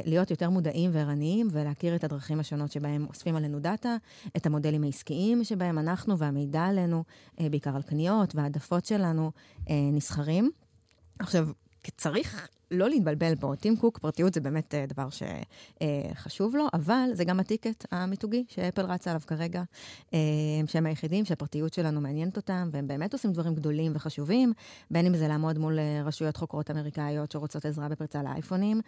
להיות 0.05 0.31
יותר 0.31 0.49
מודעים 0.49 0.89
וערניים 0.93 1.47
ולהכיר 1.51 1.95
את 1.95 2.03
הדרכים 2.03 2.39
השונות 2.39 2.71
שבהם 2.71 3.05
אוספים 3.09 3.35
עלינו 3.35 3.59
דאטה, 3.59 3.95
את 4.37 4.45
המודלים 4.45 4.83
העסקיים 4.83 5.43
שבהם 5.43 5.79
אנחנו 5.79 6.17
והמידע 6.17 6.63
עלינו, 6.63 7.03
בעיקר 7.39 7.75
על 7.75 7.81
קניות 7.81 8.35
והעדפות 8.35 8.85
שלנו, 8.85 9.31
נסחרים. 9.69 10.51
עכשיו, 11.19 11.47
צריך 11.97 12.49
לא 12.71 12.89
להתבלבל 12.89 13.35
פה. 13.35 13.53
טים 13.59 13.77
קוק, 13.77 13.97
פרטיות 13.97 14.33
זה 14.33 14.41
באמת 14.41 14.73
uh, 14.73 14.89
דבר 14.89 15.07
שחשוב 15.09 16.55
uh, 16.55 16.57
לו, 16.57 16.67
אבל 16.73 17.09
זה 17.13 17.23
גם 17.23 17.39
הטיקט 17.39 17.85
המיתוגי 17.91 18.45
שאפל 18.47 18.81
רצה 18.81 19.09
עליו 19.09 19.21
כרגע, 19.27 19.63
uh, 20.05 20.13
שהם 20.67 20.85
היחידים 20.85 21.25
שהפרטיות 21.25 21.73
שלנו 21.73 22.01
מעניינת 22.01 22.37
אותם, 22.37 22.69
והם 22.71 22.87
באמת 22.87 23.13
עושים 23.13 23.31
דברים 23.31 23.55
גדולים 23.55 23.91
וחשובים, 23.95 24.53
בין 24.91 25.05
אם 25.05 25.15
זה 25.15 25.27
לעמוד 25.27 25.57
מול 25.57 25.79
רשויות 26.05 26.37
חוקרות 26.37 26.71
אמריקאיות 26.71 27.31
שרוצות 27.31 27.65
עזרה 27.65 27.89
בפריצה 27.89 28.23
לאייפונים, 28.23 28.81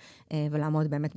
ולעמוד 0.51 0.87
באמת 0.87 1.15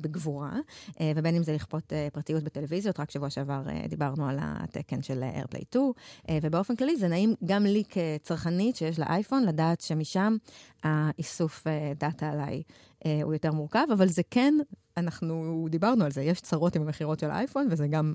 בגבורה, 0.00 0.52
ובין 1.00 1.34
אם 1.36 1.42
זה 1.42 1.52
לכפות 1.52 1.92
פרטיות 2.12 2.42
בטלוויזיות, 2.44 3.00
רק 3.00 3.10
שבוע 3.10 3.30
שעבר 3.30 3.62
דיברנו 3.88 4.28
על 4.28 4.38
התקן 4.40 5.02
של 5.02 5.22
AirPlay 5.22 5.64
2, 5.70 5.84
uh, 5.84 6.30
ובאופן 6.42 6.76
כללי 6.76 6.96
זה 6.96 7.08
נעים 7.08 7.34
גם 7.44 7.64
לי 7.66 7.82
כצרכנית 7.88 8.76
שיש 8.76 8.98
לה 8.98 9.06
אייפון, 9.08 9.44
לדעת 9.44 9.80
שמשם 9.80 10.36
האיסוף 10.82 11.66
דאטה 11.98 12.30
עליי 12.30 12.62
אה, 13.06 13.20
הוא 13.22 13.32
יותר 13.32 13.52
מורכב, 13.52 13.86
אבל 13.92 14.08
זה 14.08 14.22
כן, 14.30 14.54
אנחנו 14.96 15.66
דיברנו 15.70 16.04
על 16.04 16.10
זה, 16.10 16.22
יש 16.22 16.40
צרות 16.40 16.76
עם 16.76 16.82
המכירות 16.82 17.18
של 17.18 17.30
האייפון, 17.30 17.68
וזה 17.70 17.86
גם 17.86 18.14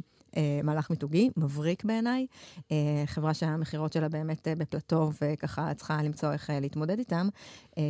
מהלך 0.63 0.89
מיתוגי, 0.89 1.29
מבריק 1.37 1.83
בעיניי. 1.83 2.25
אה, 2.71 3.03
חברה 3.05 3.33
שהמכירות 3.33 3.93
שלה 3.93 4.09
באמת 4.09 4.47
אה, 4.47 4.55
בפלטו, 4.55 5.11
וככה 5.21 5.73
צריכה 5.73 6.03
למצוא 6.03 6.33
איך 6.33 6.49
אה, 6.49 6.59
להתמודד 6.59 6.99
איתם, 6.99 7.29
אה, 7.77 7.83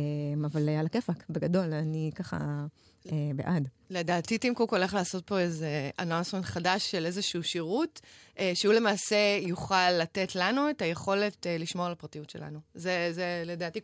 אבל 0.44 0.68
אה, 0.68 0.80
על 0.80 0.86
הכיפאק, 0.86 1.24
בגדול, 1.30 1.74
אני 1.74 2.10
ככה... 2.14 2.66
אה, 3.12 3.30
בעד. 3.36 3.68
לדעתי 3.90 4.38
טים 4.38 4.54
קוק 4.54 4.72
הולך 4.72 4.94
לעשות 4.94 5.26
פה 5.26 5.38
איזה 5.38 5.90
announcement 5.98 6.44
חדש 6.44 6.90
של 6.90 7.06
איזשהו 7.06 7.42
שירות, 7.42 8.00
אה, 8.38 8.52
שהוא 8.54 8.74
למעשה 8.74 9.16
יוכל 9.40 9.90
לתת 9.90 10.34
לנו 10.34 10.70
את 10.70 10.82
היכולת 10.82 11.46
אה, 11.46 11.58
לשמור 11.58 11.86
על 11.86 11.92
הפרטיות 11.92 12.30
שלנו. 12.30 12.58
זה, 12.74 13.08
זה 13.10 13.42
לדעתי 13.46 13.80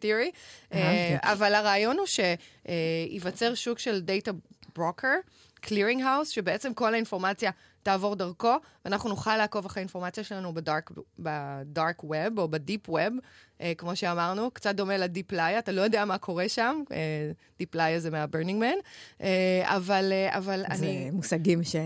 תיאורי, 0.00 0.30
אה, 0.72 1.16
אבל 1.22 1.54
הרעיון 1.54 1.96
הוא 1.98 2.06
שייווצר 2.06 3.54
שוק 3.54 3.78
של 3.78 4.00
data 4.00 4.30
broker, 4.76 5.14
clearing 5.60 6.02
house, 6.02 6.28
שבעצם 6.28 6.74
כל 6.74 6.94
האינפורמציה 6.94 7.50
תעבור 7.84 8.16
דרכו, 8.16 8.54
ואנחנו 8.84 9.08
נוכל 9.08 9.36
לעקוב 9.36 9.66
אחרי 9.66 9.80
האינפורמציה 9.80 10.24
שלנו 10.24 10.54
ב 10.54 10.60
dark, 10.60 10.90
ב 11.18 11.35
dark 11.35 12.04
web 12.04 12.38
או 12.38 12.48
ב 12.48 12.56
deep 12.56 12.88
web, 12.88 13.12
אה, 13.60 13.72
כמו 13.78 13.96
שאמרנו, 13.96 14.50
קצת 14.50 14.74
דומה 14.74 14.96
ל 14.96 15.02
deep 15.02 15.24
playa, 15.24 15.58
אתה 15.58 15.72
לא 15.72 15.82
יודע 15.82 16.04
מה 16.04 16.18
קורה 16.18 16.48
שם, 16.48 16.82
אה, 16.92 17.30
deep 17.58 17.77
playa 17.77 18.00
זה 18.00 18.10
מהברנינג 18.10 18.60
מן, 18.60 18.78
אה, 19.20 19.76
אבל, 19.76 20.12
אה, 20.12 20.38
אבל 20.38 20.60
זה 20.60 20.66
אני... 20.66 20.76
זה 21.10 21.16
מושגים 21.16 21.64
ש... 21.64 21.76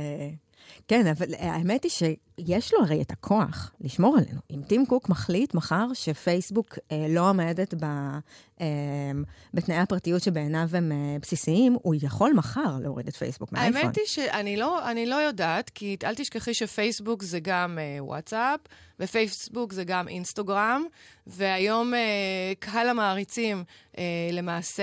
כן, 0.88 1.07
אבל 1.07 1.35
האמת 1.38 1.85
היא 1.85 1.90
שיש 2.38 2.73
לו 2.75 2.80
הרי 2.85 3.02
את 3.02 3.11
הכוח 3.11 3.73
לשמור 3.80 4.16
עלינו. 4.16 4.40
אם 4.50 4.62
טים 4.68 4.87
קוק 4.87 5.09
מחליט 5.09 5.54
מחר 5.54 5.87
שפייסבוק 5.95 6.78
אה, 6.92 7.07
לא 7.09 7.30
עומדת 7.30 7.75
ב, 7.75 7.85
אה, 8.61 8.66
בתנאי 9.54 9.76
הפרטיות 9.76 10.23
שבעיניו 10.23 10.68
הם 10.73 10.92
אה, 10.92 11.16
בסיסיים, 11.23 11.76
הוא 11.83 11.95
יכול 12.02 12.33
מחר 12.33 12.78
להוריד 12.83 13.09
את 13.09 13.16
פייסבוק 13.16 13.52
מהאייפון. 13.52 13.80
האמת 13.80 13.97
היא 13.97 14.07
שאני 14.07 14.57
לא, 14.57 14.80
לא 15.07 15.14
יודעת, 15.14 15.71
כי 15.71 15.97
אל 16.04 16.14
תשכחי 16.14 16.54
שפייסבוק 16.54 17.23
זה 17.23 17.40
גם 17.40 17.78
אה, 17.78 18.04
וואטסאפ, 18.04 18.61
ופייסבוק 19.00 19.73
זה 19.73 19.85
גם 19.85 20.09
אינסטגרם, 20.09 20.85
והיום 21.26 21.95
אה, 21.95 22.00
קהל 22.59 22.88
המעריצים 22.88 23.64
אה, 23.99 24.04
למעשה 24.33 24.83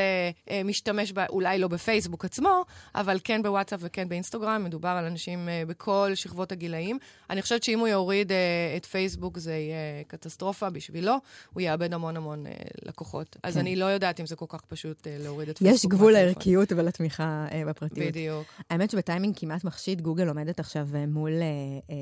אה, 0.49 0.61
משתמש 0.65 1.11
ב, 1.11 1.19
אולי 1.29 1.59
לא 1.59 1.67
בפייסבוק 1.67 2.25
עצמו, 2.25 2.65
אבל 2.95 3.19
כן 3.23 3.43
בוואטסאפ 3.43 3.79
וכן 3.83 4.09
באינסטגרם, 4.09 4.63
מדובר 4.63 4.89
על 4.89 5.05
אנשים 5.05 5.49
אה, 5.49 5.63
בכל 5.67 6.11
שכבות 6.15 6.51
הגילאים. 6.51 6.97
אני 7.29 7.41
חושבת 7.45 7.63
שאם 7.63 7.79
הוא 7.79 7.87
יוריד 7.87 8.31
uh, 8.31 8.33
את 8.77 8.85
פייסבוק, 8.85 9.37
זה 9.37 9.51
יהיה 9.51 10.03
קטסטרופה 10.07 10.69
בשבילו, 10.69 11.15
הוא 11.53 11.61
יאבד 11.61 11.93
המון 11.93 12.17
המון 12.17 12.45
uh, 12.45 12.49
לקוחות. 12.85 13.29
כן. 13.29 13.39
אז 13.43 13.57
אני 13.57 13.75
לא 13.75 13.85
יודעת 13.85 14.19
אם 14.19 14.25
זה 14.25 14.35
כל 14.35 14.45
כך 14.49 14.61
פשוט 14.61 15.01
uh, 15.01 15.09
להוריד 15.23 15.49
את 15.49 15.57
פייסבוק. 15.57 15.79
יש 15.79 15.85
גבול 15.85 16.13
לערכיות 16.13 16.71
ולתמיכה 16.71 17.47
uh, 17.49 17.69
בפרטיות. 17.69 18.07
בדיוק. 18.07 18.47
האמת 18.69 18.91
שבטיימינג 18.91 19.39
כמעט 19.39 19.63
מחשיד, 19.63 20.01
גוגל 20.01 20.27
עומדת 20.27 20.59
עכשיו 20.59 20.87
מול, 21.07 21.31
uh, 21.31 21.89
uh, 21.91 21.93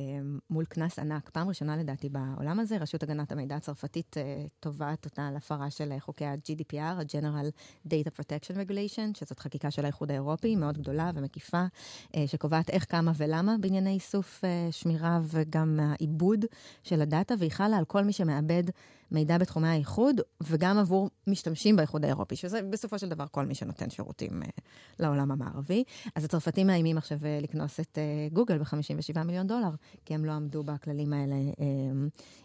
מול 0.49 0.65
קנס 0.65 0.99
ענק. 0.99 1.29
פעם 1.29 1.47
ראשונה 1.47 1.77
לדעתי 1.77 2.09
בעולם 2.09 2.59
הזה, 2.59 2.77
רשות 2.77 3.03
הגנת 3.03 3.31
המידע 3.31 3.55
הצרפתית 3.55 4.17
uh, 4.17 4.49
תובעת 4.59 5.05
אותה 5.05 5.27
על 5.27 5.35
הפרה 5.35 5.69
של 5.69 5.93
uh, 5.97 5.99
חוקי 5.99 6.25
ה-GDPR, 6.25 6.77
ה-General 6.79 7.49
Data 7.87 8.19
Protection 8.19 8.55
Regulation, 8.55 9.19
שזאת 9.19 9.39
חקיקה 9.39 9.71
של 9.71 9.83
האיחוד 9.85 10.11
האירופי, 10.11 10.55
מאוד 10.55 10.77
גדולה 10.77 11.11
ומקיפה, 11.15 11.65
uh, 12.11 12.17
שקובעת 12.27 12.69
איך, 12.69 12.85
כמה 12.89 13.11
ולמה 13.17 13.55
בענייני 13.59 13.93
איסוף, 13.93 14.41
uh, 14.41 14.71
שמירה 14.71 15.19
וגם 15.33 15.79
העיבוד 15.81 16.45
של 16.83 17.01
הדאטה, 17.01 17.35
והיא 17.39 17.51
חלה 17.51 17.77
על 17.77 17.85
כל 17.85 18.03
מי 18.03 18.13
שמאבד 18.13 18.63
מידע 19.11 19.37
בתחומי 19.37 19.67
האיחוד, 19.67 20.21
וגם 20.41 20.77
עבור 20.77 21.09
משתמשים 21.27 21.75
באיחוד 21.75 22.05
האירופי, 22.05 22.35
שזה 22.35 22.61
בסופו 22.61 22.99
של 22.99 23.09
דבר 23.09 23.25
כל 23.31 23.45
מי 23.45 23.55
שנותן 23.55 23.89
שירותים 23.89 24.43
uh, 24.43 24.61
לעולם 24.99 25.31
המערבי. 25.31 25.83
אז 26.15 26.25
הצרפתים 26.25 26.67
מאיימים 26.67 26.97
עכשיו 26.97 27.17
uh, 27.17 27.43
לקנוס 27.43 27.79
את 27.79 27.97
uh, 27.97 28.33
גוגל 28.33 28.57
ב-57 28.57 29.23
מיליון 29.23 29.47
דולר, 29.47 29.71
כי 30.05 30.13
הם 30.13 30.25
לא 30.25 30.31
עמדו 30.31 30.63
בכללים 30.63 31.13
האלה 31.13 31.35
uh, 31.35 31.61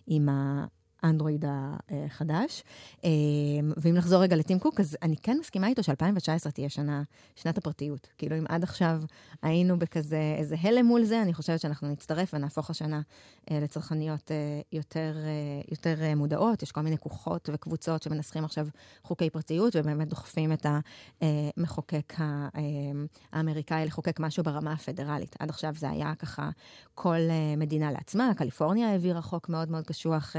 עם 0.06 0.28
ה... 0.28 0.66
האנדרואיד 1.02 1.44
החדש. 1.48 2.62
אמ, 3.04 3.10
ואם 3.76 3.94
נחזור 3.94 4.22
רגע 4.22 4.36
לטים 4.36 4.58
קוק, 4.58 4.80
אז 4.80 4.96
אני 5.02 5.16
כן 5.16 5.36
מסכימה 5.40 5.66
איתו 5.66 5.82
ש-2019 5.82 6.50
תהיה 6.50 6.68
שנה, 6.68 7.02
שנת 7.36 7.58
הפרטיות. 7.58 8.08
כאילו, 8.18 8.38
אם 8.38 8.44
עד 8.48 8.62
עכשיו 8.62 9.02
היינו 9.42 9.78
בכזה 9.78 10.34
איזה 10.38 10.56
הלם 10.60 10.86
מול 10.86 11.04
זה, 11.04 11.22
אני 11.22 11.34
חושבת 11.34 11.60
שאנחנו 11.60 11.88
נצטרף 11.88 12.34
ונהפוך 12.34 12.70
השנה 12.70 13.00
אה, 13.50 13.60
לצרכניות 13.60 14.30
אה, 14.30 14.60
יותר, 14.72 15.16
אה, 15.24 15.62
יותר 15.70 16.14
מודעות. 16.16 16.62
יש 16.62 16.72
כל 16.72 16.80
מיני 16.80 16.98
כוחות 16.98 17.48
וקבוצות 17.52 18.02
שמנסחים 18.02 18.44
עכשיו 18.44 18.66
חוקי 19.02 19.30
פרטיות, 19.30 19.76
ובאמת 19.76 20.08
דוחפים 20.08 20.52
את 20.52 20.66
המחוקק 21.20 22.14
האמריקאי 23.32 23.86
לחוקק 23.86 24.20
משהו 24.20 24.44
ברמה 24.44 24.72
הפדרלית. 24.72 25.36
עד 25.38 25.50
עכשיו 25.50 25.74
זה 25.76 25.90
היה 25.90 26.14
ככה 26.14 26.50
כל 26.94 27.18
מדינה 27.56 27.92
לעצמה. 27.92 28.32
קליפורניה 28.36 28.90
העבירה 28.90 29.22
חוק 29.22 29.48
מאוד 29.48 29.70
מאוד 29.70 29.86
קשוח 29.86 30.36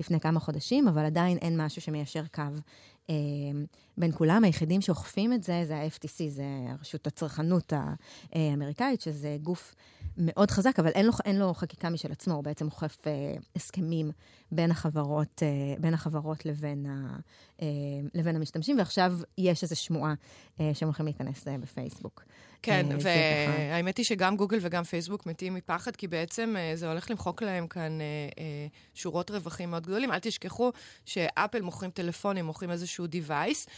לפני 0.00 0.20
כמה 0.20 0.40
חודשים, 0.40 0.88
אבל 0.88 1.04
עדיין 1.04 1.38
אין 1.38 1.60
משהו 1.60 1.82
שמיישר 1.82 2.22
קו 2.34 2.42
אה, 3.10 3.14
בין 3.98 4.12
כולם. 4.12 4.44
היחידים 4.44 4.80
שאוכפים 4.80 5.32
את 5.32 5.42
זה, 5.42 5.62
זה 5.66 5.76
ה-FTC, 5.76 6.28
זה 6.28 6.44
רשות 6.80 7.06
הצרכנות 7.06 7.72
האמריקאית, 8.32 9.00
שזה 9.00 9.36
גוף 9.42 9.74
מאוד 10.16 10.50
חזק, 10.50 10.78
אבל 10.78 10.90
אין 10.90 11.06
לו, 11.06 11.12
אין 11.24 11.38
לו 11.38 11.54
חקיקה 11.54 11.90
משל 11.90 12.12
עצמו, 12.12 12.34
הוא 12.34 12.44
בעצם 12.44 12.66
אוכף 12.66 12.96
אה, 13.06 13.12
הסכמים 13.56 14.10
בין 14.52 14.70
החברות, 14.70 15.42
אה, 15.42 15.48
בין 15.78 15.94
החברות 15.94 16.46
לבין, 16.46 16.86
ה, 16.86 17.16
אה, 17.62 17.66
לבין 18.14 18.36
המשתמשים, 18.36 18.78
ועכשיו 18.78 19.12
יש 19.38 19.62
איזו 19.62 19.76
שמועה 19.76 20.14
אה, 20.60 20.70
שהם 20.74 20.88
הולכים 20.88 21.06
להיכנס 21.06 21.44
בפייסבוק. 21.60 22.24
כן, 22.62 22.86
והאמת 23.00 23.96
היא 23.98 24.06
שגם 24.06 24.36
גוגל 24.36 24.58
וגם 24.60 24.84
פייסבוק 24.84 25.26
מתים 25.26 25.54
מפחד, 25.54 25.96
כי 25.96 26.08
בעצם 26.08 26.54
זה 26.74 26.88
הולך 26.88 27.10
למחוק 27.10 27.42
להם 27.42 27.66
כאן 27.66 27.98
שורות 28.94 29.30
רווחים 29.30 29.70
מאוד 29.70 29.86
גדולים. 29.86 30.12
אל 30.12 30.18
תשכחו 30.18 30.70
שאפל 31.04 31.60
מוכרים 31.60 31.90
טלפונים, 31.90 32.44
מוכרים 32.44 32.70
איזשהו 32.70 33.06
device, 33.06 33.70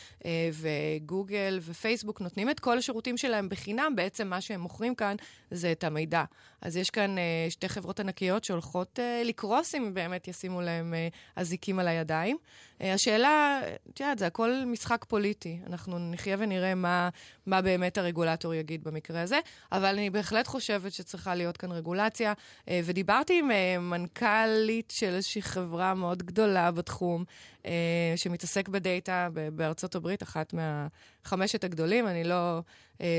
וגוגל 0.53 1.59
ופייסבוק 1.63 2.21
נותנים 2.21 2.51
את 2.51 2.61
כל 2.61 2.79
השירותים 2.79 3.17
שלהם 3.17 3.49
בחינם, 3.49 3.93
בעצם 3.97 4.29
מה 4.29 4.41
שהם 4.41 4.61
מוכרים 4.61 4.95
כאן 4.95 5.17
זה 5.51 5.73
את 5.73 5.85
המידע. 5.85 6.25
אז 6.61 6.77
יש 6.77 6.91
כאן 6.91 7.17
שתי 7.51 7.69
חברות 7.69 8.01
ענקיות 8.01 8.45
שהולכות 8.45 8.99
לקרוס 9.25 9.75
אם 9.75 9.95
באמת 9.95 10.29
ישימו 10.29 10.62
להם 10.63 10.95
אזיקים 11.37 11.79
על 11.79 11.89
הידיים. 11.89 12.37
השאלה, 12.81 13.61
את 13.91 14.01
יודעת, 14.01 14.19
זה 14.19 14.27
הכל 14.27 14.63
משחק 14.67 15.05
פוליטי. 15.09 15.59
אנחנו 15.67 15.99
נחיה 15.99 16.37
ונראה 16.39 16.75
מה, 16.75 17.09
מה 17.47 17.63
באמת 17.63 17.99
הרגולטור 17.99 18.55
יגיד. 18.55 18.83
במקרה 18.85 19.23
הזה, 19.23 19.39
אבל 19.73 19.95
אני 19.95 20.11
בהחלט 20.11 20.47
חושבת 20.47 20.93
שצריכה 20.93 21.35
להיות 21.35 21.57
כאן 21.57 21.73
רגולציה. 21.73 22.33
אה, 22.69 22.81
ודיברתי 22.85 23.39
עם 23.39 23.51
אה, 23.51 23.79
מנכ"לית 23.79 24.93
של 24.97 25.15
איזושהי 25.15 25.43
חברה 25.43 25.95
מאוד 25.95 26.23
גדולה 26.23 26.71
בתחום, 26.71 27.25
אה, 27.67 28.13
שמתעסק 28.17 28.69
ב 28.69 28.81
data 28.81 29.29
בארצות 29.53 29.95
הברית, 29.95 30.23
אחת 30.23 30.55
מהחמשת 30.55 31.65
הגדולים, 31.65 32.07
אני 32.07 32.25
לא, 32.25 32.61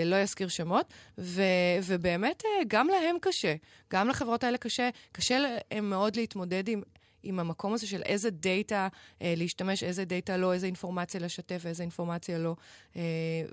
לא 0.05 0.15
אזכיר 0.15 0.47
שמות, 0.47 0.93
ו, 1.17 1.41
ובאמת 1.83 2.43
גם 2.67 2.88
להם 2.88 3.15
קשה, 3.21 3.55
גם 3.93 4.09
לחברות 4.09 4.43
האלה 4.43 4.57
קשה, 4.57 4.89
קשה 5.12 5.38
להם 5.39 5.89
מאוד 5.89 6.15
להתמודד 6.15 6.67
עם 6.67 6.81
עם 7.24 7.39
המקום 7.39 7.74
הזה 7.74 7.88
של 7.88 8.01
איזה 8.01 8.30
data 8.29 8.88
אה, 9.22 9.34
להשתמש, 9.38 9.84
איזה 9.84 10.06
data 10.05 10.38
לא, 10.38 10.53
איזה 10.53 10.65
אינפורמציה 10.65 11.20
לשתף 11.20 11.62
ואיזה 11.63 11.84
אינפורמציה 11.84 12.38
לא. 12.38 12.56
אה, 12.96 13.01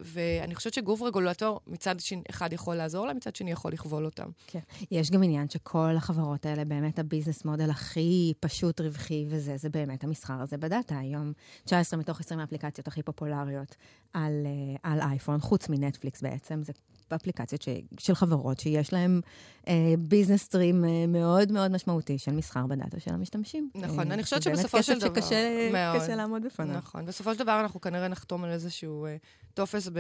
ואני 0.00 0.54
חושבת 0.54 0.74
שגוף 0.74 1.02
רגולטור 1.02 1.60
מצד 1.66 1.94
אחד 2.30 2.52
יכול 2.52 2.76
לעזור 2.76 3.06
להם, 3.06 3.16
מצד 3.16 3.36
שני 3.36 3.50
יכול 3.50 3.72
לכבול 3.72 4.04
אותם. 4.04 4.30
כן. 4.46 4.60
יש 4.90 5.10
גם 5.10 5.22
עניין 5.22 5.48
שכל 5.48 5.96
החברות 5.96 6.46
האלה, 6.46 6.64
באמת 6.64 6.98
ה 6.98 7.04
business 7.04 7.44
model 7.44 7.70
הכי 7.70 8.32
פשוט, 8.40 8.80
רווחי 8.80 9.26
וזה, 9.28 9.56
זה 9.56 9.68
באמת 9.68 10.04
המסחר 10.04 10.40
הזה 10.40 10.56
ב 10.56 10.63
data. 10.63 10.98
היום 10.98 11.32
19 11.64 12.00
מתוך 12.00 12.20
20 12.20 12.40
האפליקציות 12.40 12.88
הכי 12.88 13.02
פופולריות 13.02 13.76
על, 14.12 14.46
אה, 14.46 14.90
על 14.90 15.00
אייפון, 15.00 15.40
חוץ 15.40 15.68
מנטפליקס 15.68 16.22
בעצם, 16.22 16.62
זה 16.62 16.72
אפליקציות 17.12 17.62
ש, 17.62 17.68
של 17.98 18.14
חברות 18.14 18.60
שיש 18.60 18.92
להן 18.92 19.20
אה, 19.68 19.94
business 19.98 20.48
stream 20.48 20.84
אה, 20.84 21.06
מאוד 21.08 21.52
מאוד 21.52 21.70
משמעותי 21.70 22.18
של 22.18 22.32
מסחר 22.32 22.66
ב 22.66 22.73
data 22.73 23.00
של 23.00 23.14
המשתמשים. 23.14 23.70
נכון, 23.74 24.08
אה, 24.08 24.14
אני 24.14 24.22
חושבת 24.22 24.42
שבסופו 24.42 24.82
של 24.82 24.98
דבר... 24.98 25.00
זה 25.00 25.08
באמת 25.08 25.94
כסף 25.94 26.00
שקשה 26.00 26.16
לעמוד 26.16 26.42
בפניו. 26.44 26.76
נכון, 26.76 27.06
בסופו 27.06 27.34
של 27.34 27.38
דבר 27.38 27.60
אנחנו 27.60 27.80
כנראה 27.80 28.08
נחתום 28.08 28.44
על 28.44 28.50
איזשהו 28.50 29.06
אה, 29.06 29.16
טופס 29.54 29.88
ב... 29.88 29.98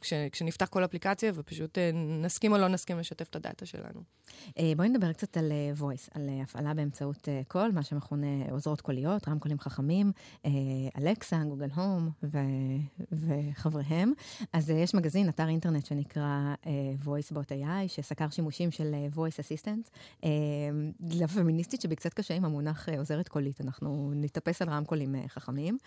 כש, 0.00 0.12
כשנפתח 0.32 0.66
כל 0.66 0.84
אפליקציה, 0.84 1.32
ופשוט 1.34 1.78
אה, 1.78 1.90
נסכים 2.22 2.52
או 2.52 2.58
לא 2.58 2.68
נסכים 2.68 2.98
לשתף 2.98 3.28
את 3.28 3.36
ה 3.36 3.42
data 3.42 3.66
שלנו. 3.66 4.00
אה, 4.58 4.72
בואי 4.76 4.88
נדבר 4.88 5.12
קצת 5.12 5.36
על 5.36 5.52
אה, 5.52 5.72
voice, 5.80 6.08
על 6.14 6.28
אה, 6.28 6.42
הפעלה 6.42 6.74
באמצעות 6.74 7.28
אה, 7.28 7.40
קול, 7.48 7.70
מה 7.74 7.82
שמכונה 7.82 8.26
עוזרות 8.50 8.80
קוליות, 8.80 9.28
רמקולים 9.28 9.58
חכמים, 9.58 10.12
אה, 10.46 10.50
אלקסה, 10.98 11.44
גוגל 11.48 11.68
הום 11.74 12.10
ו, 12.22 12.38
וחבריהם. 13.12 14.12
אז 14.52 14.70
אה, 14.70 14.76
יש 14.76 14.94
מגזין, 14.94 15.28
אתר 15.28 15.48
אינטרנט 15.48 15.86
שנקרא 15.86 16.38
אה, 16.66 16.70
voice.bot 17.04 17.48
AI, 17.50 17.88
שסקר 17.88 18.30
שימושים 18.30 18.70
של 18.70 18.94
אה, 18.94 19.06
voice 19.14 19.38
assistant. 19.38 19.90
אה, 20.24 20.30
לפמיניסטית 21.10 21.80
שבי 21.80 21.96
קצת 21.96 22.14
קשה 22.14 22.34
עם 22.34 22.44
המונח 22.44 22.88
אה, 22.88 22.98
עוזרת 22.98 23.28
קולית, 23.28 23.60
אנחנו 23.60 24.12
נתאפס 24.14 24.62
על 24.62 24.68
רמקולים 24.68 25.14
חכמים. 25.28 25.78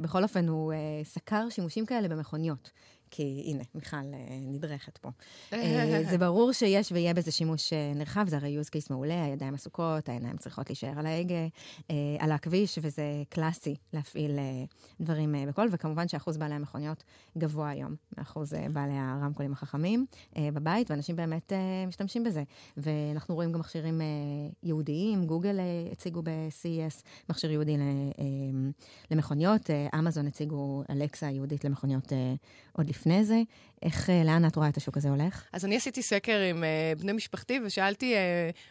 בכל 0.00 0.22
אופן, 0.22 0.48
הוא 0.48 0.72
סקר 1.04 1.48
שימושים 1.50 1.86
כאלה 1.86 2.08
במכוניות. 2.08 2.70
כי 3.10 3.42
הנה, 3.46 3.64
מיכל 3.74 3.96
אה, 3.96 4.38
נדרכת 4.42 4.98
פה. 4.98 5.08
אה, 5.52 6.02
זה 6.10 6.18
ברור 6.18 6.52
שיש 6.52 6.92
ויהיה 6.92 7.14
בזה 7.14 7.30
שימוש 7.30 7.72
אה, 7.72 7.92
נרחב, 7.94 8.24
זה 8.28 8.36
הרי 8.36 8.58
use 8.60 8.68
case 8.68 8.86
מעולה, 8.90 9.24
הידיים 9.24 9.54
עסוקות, 9.54 10.08
העיניים 10.08 10.36
צריכות 10.36 10.70
להישאר 10.70 10.98
על 10.98 11.06
ההגה, 11.06 11.46
על 12.18 12.32
הכביש, 12.32 12.78
וזה 12.82 13.02
קלאסי 13.28 13.74
להפעיל 13.92 14.38
דברים 15.00 15.34
בקול, 15.48 15.68
וכמובן 15.70 16.08
שאחוז 16.08 16.36
בעלי 16.36 16.54
המכוניות 16.54 17.04
גבוה 17.38 17.70
היום 17.70 17.94
מאחוז 18.18 18.52
בעלי 18.72 18.94
הרמקולים 18.96 19.52
החכמים 19.52 20.06
בבית, 20.38 20.90
ואנשים 20.90 21.16
באמת 21.16 21.52
משתמשים 21.88 22.24
בזה. 22.24 22.42
ואנחנו 22.76 23.34
רואים 23.34 23.52
גם 23.52 23.60
מכשירים 23.60 24.00
יהודיים, 24.62 25.26
גוגל 25.26 25.58
הציגו 25.92 26.22
ב-CES 26.22 27.02
מכשיר 27.28 27.50
יהודי 27.50 27.76
למכוניות, 29.10 29.70
אמזון 29.98 30.26
הציגו 30.26 30.82
אלקסה 30.90 31.30
יהודית 31.30 31.64
למכוניות 31.64 32.12
עוד 32.72 32.88
לפני 32.88 32.95
זה. 33.22 33.42
איך, 33.82 34.10
אה, 34.10 34.22
לאן 34.24 34.46
את 34.46 34.56
רואה 34.56 34.68
את 34.68 34.76
השוק 34.76 34.96
הזה 34.96 35.08
הולך? 35.08 35.44
אז 35.52 35.64
אני 35.64 35.76
עשיתי 35.76 36.02
סקר 36.02 36.38
עם 36.38 36.64
uh, 36.64 37.00
בני 37.00 37.12
משפחתי 37.12 37.60
ושאלתי 37.64 38.14
uh, 38.14 38.18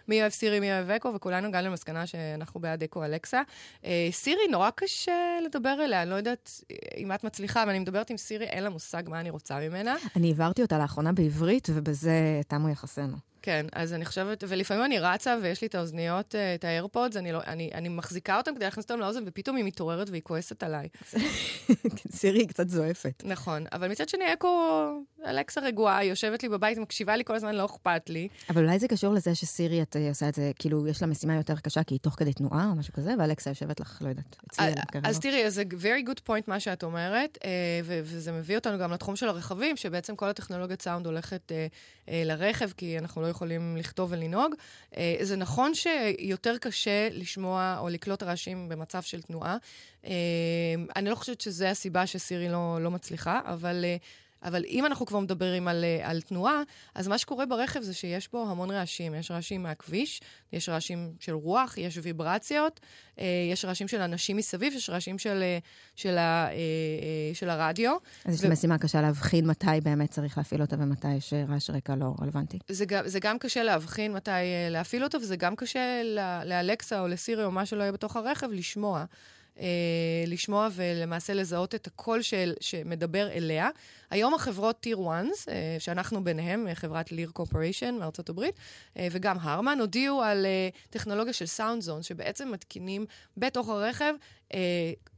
מי 0.08 0.22
אוהב 0.22 0.32
סירי, 0.32 0.60
מי 0.60 0.72
אוהב 0.72 0.90
אקו, 0.90 1.14
וכולנו 1.16 1.48
הגענו 1.48 1.68
למסקנה 1.68 2.08
שאנחנו 2.08 2.60
בעד 2.60 2.84
אקו 2.84 3.04
אלקסה. 3.04 3.42
Uh, 3.82 3.86
סירי, 4.12 4.48
נורא 4.52 4.70
קשה 4.76 5.38
לדבר 5.46 5.78
אליה, 5.86 6.02
אני 6.02 6.10
לא 6.10 6.16
יודעת 6.16 6.62
אם 6.98 7.12
את 7.12 7.24
מצליחה, 7.24 7.64
אבל 7.64 7.70
אני 7.70 7.80
מדברת 7.80 8.10
עם 8.10 8.18
סירי, 8.18 8.46
אין 8.46 8.64
לה 8.64 8.70
מושג 8.70 9.04
מה 9.08 9.20
אני 9.20 9.30
רוצה 9.30 9.60
ממנה. 9.60 9.96
אני 10.16 10.28
העברתי 10.28 10.62
אותה 10.62 10.78
לאחרונה 10.78 11.12
בעברית, 11.12 11.68
ובזה 11.74 12.42
תמו 12.48 12.70
יחסינו. 12.70 13.18
כן, 13.46 13.66
אז 13.74 13.94
אני 13.94 14.06
חושבת, 14.06 14.44
ולפעמים 14.48 14.86
אני 14.86 15.00
רצה 15.00 15.38
ויש 15.42 15.62
לי 15.62 15.68
את 15.68 15.76
האוזניות, 15.76 16.36
את 16.56 16.64
האיירפודס, 16.64 17.18
אני, 17.18 17.32
לא, 17.32 17.42
אני, 17.48 17.70
אני 17.74 17.90
מחזיקה 17.90 18.38
אותם 18.38 18.56
כדי 18.56 18.66
להכניס 18.66 18.84
אותם 18.84 19.00
לאוזן, 19.00 19.24
ופתאום 19.26 19.56
היא 19.56 19.66
מתעוררת 19.66 20.10
והיא 20.10 20.22
כועסת 20.22 20.64
עליי. 20.64 20.88
סירי 22.18 22.40
היא 22.40 22.48
קצת 22.48 22.70
זועפת. 22.70 23.24
נכון, 23.26 23.64
אבל 23.72 23.92
מצד 23.92 24.10
שני, 24.10 24.34
אקו, 24.34 24.50
אלכסה 25.26 25.62
רגועה, 25.62 26.04
יושבת 26.04 26.44
לי 26.44 26.50
בבית, 26.50 26.78
מקשיבה 26.78 27.16
לי 27.16 27.24
כל 27.26 27.36
הזמן, 27.36 27.56
לא 27.56 27.66
אכפת 27.66 28.10
לי. 28.10 28.28
אבל 28.50 28.64
אולי 28.64 28.80
זה 28.80 28.88
קשור 28.88 29.14
לזה 29.14 29.36
שסירי, 29.36 29.82
את 29.82 29.96
אה, 29.96 30.10
עושה 30.10 30.30
את 30.30 30.36
זה, 30.36 30.52
כאילו, 30.60 30.88
יש 30.88 31.02
לה 31.02 31.08
משימה 31.08 31.36
יותר 31.36 31.56
קשה, 31.56 31.84
כי 31.84 31.94
היא 31.94 32.00
תוך 32.00 32.14
כדי 32.18 32.34
תנועה 32.34 32.68
או 32.70 32.76
משהו 32.76 32.94
כזה, 32.94 33.14
ואלכסה 33.20 33.50
יושבת 33.50 33.80
לך, 33.80 33.98
לא 34.02 34.10
יודעת, 34.10 34.36
אצלי. 34.48 34.74
אז 35.04 35.20
תראי, 35.20 35.52
זה 35.52 35.64
very 35.72 36.10
good 36.10 36.30
point 36.30 36.44
מה 36.48 36.60
שאת 36.60 36.84
אומרת, 36.84 37.38
וזה 37.84 38.32
מביא 38.32 38.56
אותנו 38.58 38.78
גם 38.78 38.92
לתחום 38.92 39.16
של 39.16 39.28
הרכבים, 39.28 39.78
שבעצם 39.78 40.16
כל 40.16 40.30
הטכנולוגיית 40.30 40.82
סאונד 40.82 41.06
הולכת 41.06 41.52
לרכב, 42.08 42.70
כי 42.78 43.00
אנחנו 43.00 43.22
לא 43.22 43.28
יכולים 43.36 43.78
לכתוב 43.78 44.12
ולנהוג. 44.12 44.56
זה 45.22 45.36
נכון 45.36 45.72
שיותר 45.76 46.58
קשה 46.58 47.10
לשמוע 47.12 47.78
או 47.80 47.90
לקלוט 47.90 48.24
רעשים 48.24 48.70
במצב 48.70 49.02
של 49.02 49.22
תנועה. 49.22 49.58
אני 50.96 51.10
לא 51.10 51.16
חושבת 51.16 51.42
שזו 51.42 51.66
הסיבה 51.66 52.08
שסירי 52.08 52.50
לא, 52.50 52.78
לא 52.82 52.92
מצליחה, 52.92 53.42
אבל... 53.46 53.86
אבל 54.46 54.64
אם 54.68 54.86
אנחנו 54.86 55.06
כבר 55.06 55.20
מדברים 55.20 55.68
על, 55.68 55.84
אה, 55.84 56.10
על 56.10 56.22
תנועה, 56.22 56.62
אז 56.96 57.08
מה 57.08 57.18
שקורה 57.18 57.46
ברכב 57.46 57.82
זה 57.82 57.94
שיש 57.94 58.32
בו 58.32 58.50
המון 58.50 58.72
רעשים. 58.72 59.16
יש 59.16 59.32
רעשים 59.32 59.64
מהכביש, 59.64 60.22
יש 60.54 60.70
רעשים 60.70 61.14
של 61.20 61.34
רוח, 61.34 61.78
יש 61.78 62.00
ויברציות, 62.02 62.80
אה, 63.20 63.26
יש 63.52 63.66
רעשים 63.66 63.88
של 63.88 64.02
אנשים 64.02 64.38
מסביב, 64.38 64.74
יש 64.74 64.90
רעשים 64.90 65.20
של, 65.20 65.42
אה, 65.44 65.58
של, 65.96 66.18
ה, 66.18 66.50
של 67.34 67.50
הרדיו. 67.50 67.96
אז 68.26 68.34
ו... 68.34 68.36
יש 68.36 68.44
לי 68.44 68.50
משימה 68.50 68.78
קשה 68.78 69.02
להבחין 69.02 69.48
מתי 69.48 69.68
באמת 69.84 70.12
צריך 70.12 70.38
להפעיל 70.38 70.62
אותה 70.62 70.76
ומתי 70.80 71.14
יש 71.14 71.34
רעש 71.50 71.70
רקע 71.70 71.96
לא 71.96 72.14
רלוונטי. 72.22 72.60
זה, 72.68 72.86
זה 73.06 73.20
גם 73.20 73.40
קשה 73.40 73.64
להבחין 73.64 74.14
מתי 74.14 74.32
להפעיל 74.70 75.04
אותו, 75.04 75.22
וזה 75.22 75.36
גם 75.36 75.56
קשה 75.56 76.02
לאלקסה 76.46 77.00
או 77.00 77.08
לסירי 77.08 77.44
או 77.46 77.52
מה 77.52 77.66
שלא 77.66 77.82
יהיה 77.82 77.92
בתוך 77.92 78.16
הרכב 78.16 78.48
לשמוע. 78.52 79.06
אה, 79.60 80.24
לשמוע 80.28 80.68
ולמעשה 80.72 81.34
לזהות 81.34 81.76
את 81.76 81.88
הקול 81.88 82.22
של, 82.22 82.54
שמדבר 82.60 83.30
אליה. 83.32 83.70
היום 84.10 84.34
החברות 84.34 84.80
טיר 84.80 84.98
1, 84.98 85.50
אה, 85.50 85.76
שאנחנו 85.80 86.24
ביניהם, 86.24 86.68
אה, 86.68 86.76
חברת 86.76 87.12
ליר 87.12 87.30
קורפוריישן 87.34 87.96
מארצות 88.00 88.30
הברית, 88.30 88.56
וגם 89.12 89.38
הרמן, 89.42 89.80
הודיעו 89.80 90.22
על 90.22 90.46
טכנולוגיה 90.90 91.34
של 91.34 91.46
סאונד 91.46 91.82
זון, 91.82 92.04
שבעצם 92.04 92.52
מתקינים 92.52 93.06
בתוך 93.38 93.70
הרכב 93.70 94.14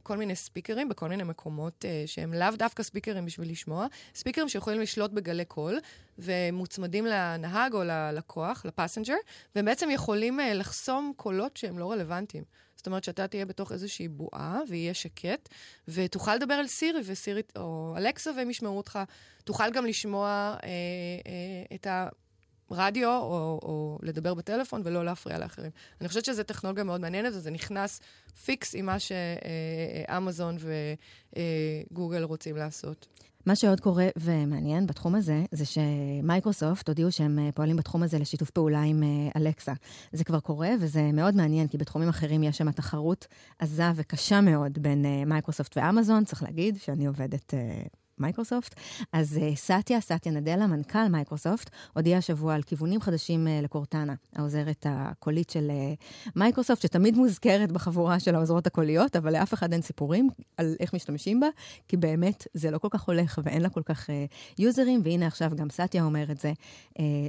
כל 0.02 0.16
מיני 0.16 0.36
ספיקרים 0.36 0.88
בכל 0.88 1.08
מיני 1.08 1.22
מקומות 1.22 1.84
שהם 2.06 2.34
לאו 2.34 2.48
דווקא 2.58 2.82
ספיקרים 2.82 3.26
בשביל 3.26 3.50
לשמוע, 3.50 3.86
ספיקרים 4.14 4.48
שיכולים 4.48 4.80
לשלוט 4.80 5.10
בגלי 5.10 5.44
קול, 5.44 5.78
ומוצמדים 6.18 7.06
לנהג 7.06 7.74
או 7.74 7.84
ללקוח, 7.84 8.64
ל 8.64 8.69
passenger, 8.69 9.14
והם 9.54 9.64
בעצם 9.64 9.90
יכולים 9.90 10.40
לחסום 10.54 11.12
קולות 11.16 11.56
שהם 11.56 11.78
לא 11.78 11.92
רלוונטיים. 11.92 12.44
זאת 12.78 12.86
אומרת 12.86 13.04
שאתה 13.04 13.26
תהיה 13.26 13.46
בתוך 13.46 13.72
איזושהי 13.72 14.08
בועה 14.08 14.60
ויהיה 14.68 14.94
שקט, 14.94 15.48
ותוכל 15.88 16.34
לדבר 16.34 16.54
על 16.54 16.66
סירי 16.66 17.00
וסירי, 17.04 17.42
או 17.56 17.94
אלכסה 17.96 18.30
והם 18.36 18.50
ישמעו 18.50 18.76
אותך. 18.76 18.98
תוכל 19.44 19.70
גם 19.70 19.86
לשמוע 19.86 20.56
אה, 20.62 20.68
אה, 21.26 21.74
את 21.74 21.86
הרדיו 22.70 23.08
או, 23.08 23.60
או 23.62 23.98
לדבר 24.02 24.34
בטלפון 24.34 24.82
ולא 24.84 25.04
להפריע 25.04 25.38
לאחרים. 25.38 25.70
אני 26.00 26.08
חושבת 26.08 26.24
שזו 26.24 26.42
טכנולוגיה 26.42 26.84
מאוד 26.84 27.00
מעניינת 27.00 27.32
וזה 27.34 27.50
נכנס 27.50 28.00
פיקס 28.44 28.74
עם 28.74 28.86
מה 28.86 28.96
שאמזון 28.98 30.56
וגוגל 31.90 32.22
רוצים 32.22 32.56
לעשות. 32.56 33.06
מה 33.48 33.56
שעוד 33.56 33.80
קורה 33.80 34.08
ומעניין 34.16 34.86
בתחום 34.86 35.14
הזה, 35.14 35.44
זה 35.50 35.64
שמייקרוסופט 35.64 36.88
הודיעו 36.88 37.12
שהם 37.12 37.38
אה, 37.38 37.52
פועלים 37.54 37.76
בתחום 37.76 38.02
הזה 38.02 38.18
לשיתוף 38.18 38.50
פעולה 38.50 38.82
עם 38.82 39.02
אה, 39.02 39.08
אלקסה. 39.36 39.72
זה 40.12 40.24
כבר 40.24 40.40
קורה 40.40 40.70
וזה 40.80 41.12
מאוד 41.12 41.36
מעניין, 41.36 41.68
כי 41.68 41.78
בתחומים 41.78 42.08
אחרים 42.08 42.42
יש 42.42 42.58
שם 42.58 42.70
תחרות 42.70 43.26
עזה 43.58 43.90
וקשה 43.94 44.40
מאוד 44.40 44.78
בין 44.78 45.04
אה, 45.04 45.24
מייקרוסופט 45.26 45.76
ואמזון. 45.76 46.24
צריך 46.24 46.42
להגיד 46.42 46.76
שאני 46.76 47.06
עובדת 47.06 47.54
מייקרוסופט. 48.20 48.74
אז 49.12 49.40
אה, 49.40 49.56
סאטיה, 49.56 50.00
סאטיה 50.00 50.32
נדלה, 50.32 50.66
מנכ"ל 50.66 51.08
מייקרוסופט, 51.08 51.70
הודיע 51.94 52.18
השבוע 52.18 52.54
על 52.54 52.62
כיוונים 52.62 53.00
חדשים 53.00 53.46
אה, 53.46 53.64
לקורטנה, 53.64 54.14
העוזרת 54.36 54.86
הקולית 54.88 55.50
של 55.50 55.70
אה, 55.70 56.32
מייקרוסופט, 56.36 56.82
שתמיד 56.82 57.16
מוזכרת 57.16 57.72
בחבורה 57.72 58.20
של 58.20 58.34
העוזרות 58.34 58.66
הקוליות, 58.66 59.16
אבל 59.16 59.32
לאף 59.32 59.54
אחד 59.54 59.72
אין 59.72 59.82
סיפורים 59.82 60.28
על 60.56 60.76
איך 60.80 60.94
משתמשים 60.94 61.40
בה, 61.40 61.46
כי 61.88 61.96
באמת 61.96 62.46
זה 62.54 62.70
לא 62.70 62.78
כל 62.78 62.88
כך 62.90 63.02
הולך 63.02 63.40
ואין 63.44 63.62
לה 63.62 63.68
כל 63.68 63.82
כך 63.82 64.10
יוזרים, 64.58 65.00
והנה 65.04 65.26
עכשיו 65.26 65.50
גם 65.56 65.70
סאטיה 65.70 66.04
אומר 66.04 66.24
את 66.30 66.38
זה, 66.38 66.52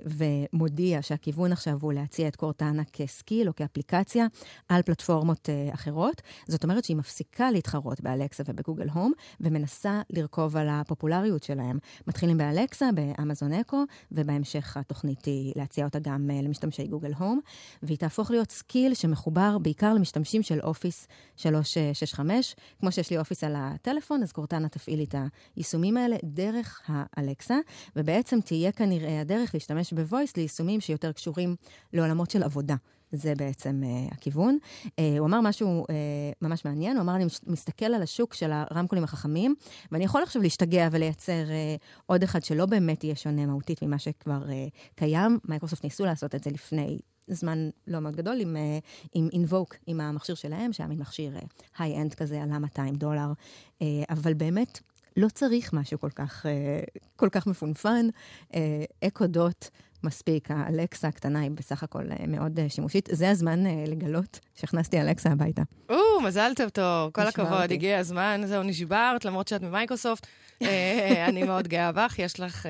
ומודיע 0.06 1.02
שהכיוון 1.02 1.52
עכשיו 1.52 1.78
הוא 1.82 1.94
להציע 1.94 2.28
את 2.28 2.36
קורטנה 2.36 2.84
כ 2.94 3.09
skill 3.09 3.48
או 3.48 3.56
כאפליקציה 3.56 4.26
על 4.70 4.82
פלטפורמות 4.82 5.50
אחרות. 5.74 6.22
זאת 6.48 6.64
אומרת 6.64 6.86
שהיא 6.86 6.98
מפסיקה 6.98 7.52
להתחרות 7.52 8.02
באלקסה 8.02 8.44
ובגוגל 8.48 8.90
הום, 8.94 9.12
ומנסה 9.42 10.02
לרכוב 10.10 10.58
על 10.58 10.70
ה... 10.70 10.79
הפופולריות 10.80 11.44
שלהם. 11.44 11.78
מתחילים 12.08 12.38
באלקסה, 12.38 12.90
באמזון 12.94 13.54
אקו, 13.54 13.84
ובהמשך 14.12 14.78
התוכנית 14.78 15.26
היא 15.26 15.54
להציע 15.56 15.86
אותה 15.86 16.00
גם 16.00 16.30
אה, 16.30 16.46
למשתמשי 16.46 16.88
גוגל 16.88 17.14
הום, 17.14 17.40
והיא 17.84 17.98
תהפוך 17.98 18.32
להיות 18.32 18.52
skill 18.52 18.94
שמחובר 18.94 19.58
בעיקר 19.58 19.94
למשתמשים 19.94 20.44
של 20.44 20.60
אופיס 20.62 21.08
365. 21.38 22.56
כמו 22.80 22.92
שיש 22.92 23.10
לי 23.10 23.18
אופיס 23.18 23.44
על 23.44 23.54
הטלפון, 23.58 24.24
אז 24.24 24.32
קורטנה 24.32 24.70
תפעיל 24.70 25.04
את 25.04 25.16
היישומים 25.56 25.98
האלה 25.98 26.16
דרך 26.24 26.82
האלקסה, 26.88 27.58
ובעצם 27.96 28.42
תהיה 28.42 28.72
כנראה 28.72 29.22
הדרך 29.22 29.54
להשתמש 29.54 29.94
ב 29.94 30.01
voice 30.01 30.38
ליישומים 30.38 30.82
שיותר 30.82 31.12
קשורים 31.12 31.56
לעולמות 31.94 32.32
של 32.32 32.44
עבודה. 32.44 32.76
זה 33.12 33.34
בעצם 33.36 33.84
אה, 33.84 34.14
הכיוון. 34.14 34.58
אה, 34.86 34.90
הוא 35.20 35.28
אמר 35.28 35.42
משהו 35.42 35.84
אה, 35.84 35.92
ממש 36.42 36.66
מעניין, 36.66 36.96
הוא 36.98 37.02
אמר, 37.02 37.16
אני 37.16 37.26
מסתכל 37.48 37.86
על 37.86 38.02
השוק 38.02 38.34
של 38.34 38.52
הרמקולים 38.52 39.04
החכמים, 39.04 39.56
ואני 39.92 40.04
יכול 40.04 40.24
עכשיו 40.24 40.42
להשתגע 40.42 40.88
ולייצר 40.92 41.44
אה, 41.48 42.02
עוד 42.06 42.24
אחד 42.24 42.44
שלא 42.44 42.66
באמת 42.66 43.04
יהיה 43.04 43.16
שונה 43.16 43.46
מהותית 43.46 43.82
ממה 43.82 44.00
שכבר 44.00 44.42
אה, 44.44 44.94
קיים. 44.96 45.40
מייקרוסופט 45.46 45.84
ניסו 45.84 46.06
לעשות 46.06 46.36
את 46.36 46.44
זה 46.44 46.50
לפני 46.50 47.00
זמן 47.28 47.70
לא 47.88 48.00
מאוד 48.00 48.16
גדול 48.16 48.40
עם, 48.42 48.58
עם 49.14 49.28
Invoke, 49.34 49.76
עם 49.88 50.02
המכשיר 50.02 50.36
שלהם, 50.36 50.74
שהיה 50.74 50.88
מין 50.88 51.00
מכשיר 51.00 51.38
high-end 51.78 52.14
כזה, 52.14 52.44
עלה 52.44 52.60
200 52.60 52.96
דולר, 52.96 53.34
אבל 54.10 54.34
באמת 54.34 54.80
לא 55.18 55.28
צריך 55.30 55.74
משהו 55.74 56.00
כל 56.00 56.10
כך, 56.10 56.46
כל 57.16 57.30
כך 57.32 57.48
מפונפן. 57.48 58.08
אקו 59.04 59.28
דוט. 59.28 59.70
מספיק, 60.04 60.52
האלקסה 60.52 61.08
הקטנה 61.08 61.40
היא 61.40 61.52
בסך 61.52 61.84
הכל 61.84 62.04
אה, 62.12 62.28
מאוד 62.28 62.60
אה, 62.60 62.70
שימושית. 62.70 63.10
זה 63.12 63.30
הזמן 63.30 63.66
אה, 63.66 63.84
לגלות 63.88 64.40
שהכנסתי 64.56 65.02
אלקסה 65.02 65.30
הביתה. 65.30 65.62
או, 65.90 65.96
מזל 66.22 66.52
טוב 66.56 66.70
טוב, 66.70 67.12
כל 67.12 67.22
הכבוד, 67.22 67.72
הגיע 67.72 68.00
הזמן, 68.00 68.42
זהו, 68.46 68.64
נשברת, 68.64 69.26
למרות 69.26 69.48
שאת 69.48 69.62
ממייקרוסופט. 69.62 70.28
אני 71.30 71.44
מאוד 71.44 71.68
גאה 71.68 71.92
בך, 71.92 72.16
יש 72.20 72.40
לך 72.40 72.66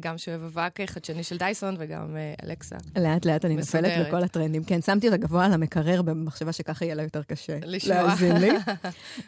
גם 0.00 0.18
שואב 0.18 0.42
אבק 0.42 0.78
חדשני 0.86 1.22
של 1.22 1.38
דייסון 1.38 1.76
וגם 1.78 2.16
אלקסה. 2.44 2.76
לאט 2.98 3.24
לאט 3.26 3.44
אני 3.44 3.56
נופלת 3.56 4.06
לכל 4.06 4.22
הטרנדים. 4.22 4.64
כן, 4.64 4.82
שמתי 4.82 5.06
אותה 5.06 5.16
גבוה 5.16 5.46
על 5.46 5.52
המקרר 5.52 6.02
במחשבה 6.02 6.52
שככה 6.52 6.84
יהיה 6.84 6.94
לה 6.94 7.02
יותר 7.02 7.22
קשה 7.22 7.58
להאזין 7.86 8.36
לי. 8.36 8.50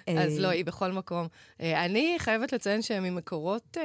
אז 0.21 0.39
לא, 0.39 0.49
היא 0.49 0.65
בכל 0.65 0.93
מקום. 0.93 1.29
אני 1.61 2.17
חייבת 2.19 2.53
לציין 2.53 2.83
שממקורות 2.83 3.77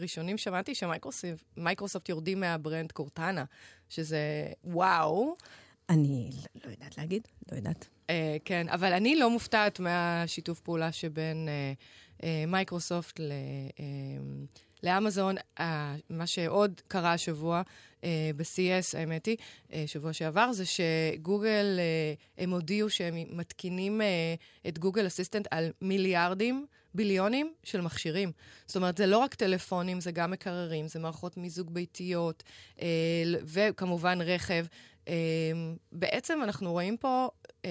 ראשונים 0.00 0.38
שמעתי 0.38 0.72
שמייקרוסופט 0.74 2.08
יורדים 2.08 2.40
מה... 2.40 2.56
ה 2.56 2.62
brand 2.62 2.92
Cortana, 2.92 3.44
שזה 3.88 4.18
וואו. 4.64 5.36
אני 5.88 6.30
לא 6.64 6.70
יודעת 6.70 6.98
להגיד, 6.98 7.28
לא 7.52 7.56
יודעת. 7.56 7.95
Uh, 8.06 8.08
כן, 8.44 8.68
אבל 8.68 8.92
אני 8.92 9.16
לא 9.16 9.30
מופתעת 9.30 9.80
מהשיתוף 9.80 10.60
פעולה 10.60 10.92
שבין 10.92 11.48
uh, 11.48 12.20
uh, 12.22 12.24
Microsoft 12.46 13.20
uh, 13.20 13.22
לאמזון, 14.82 15.36
uh, 15.38 15.62
מה 16.10 16.26
שעוד 16.26 16.80
קרה 16.88 17.12
השבוע 17.12 17.62
uh, 18.00 18.04
ב-CS, 18.36 18.98
האמת 18.98 19.26
היא, 19.26 19.36
uh, 19.70 19.72
שבוע 19.86 20.12
שעבר, 20.12 20.52
זה 20.52 20.64
שגוגל, 20.66 21.78
uh, 21.78 22.42
הם 22.42 22.50
הודיעו 22.50 22.90
שהם 22.90 23.14
מתקינים 23.28 24.00
uh, 24.00 24.68
את 24.68 24.78
גוגל 24.78 25.06
אסיסטנט 25.06 25.46
על 25.50 25.70
מיליארדים 25.82 26.66
ביליונים 26.96 27.52
של 27.64 27.80
מכשירים. 27.80 28.32
זאת 28.66 28.76
אומרת, 28.76 28.96
זה 28.96 29.06
לא 29.06 29.18
רק 29.18 29.34
טלפונים, 29.34 30.00
זה 30.00 30.12
גם 30.12 30.30
מקררים, 30.30 30.88
זה 30.88 30.98
מערכות 30.98 31.36
מיזוג 31.36 31.70
ביתיות, 31.70 32.42
אה, 32.82 32.86
וכמובן 33.44 34.18
רכב. 34.20 34.66
אה, 35.08 35.14
בעצם 35.92 36.40
אנחנו 36.42 36.72
רואים 36.72 36.96
פה 36.96 37.28
אה, 37.66 37.70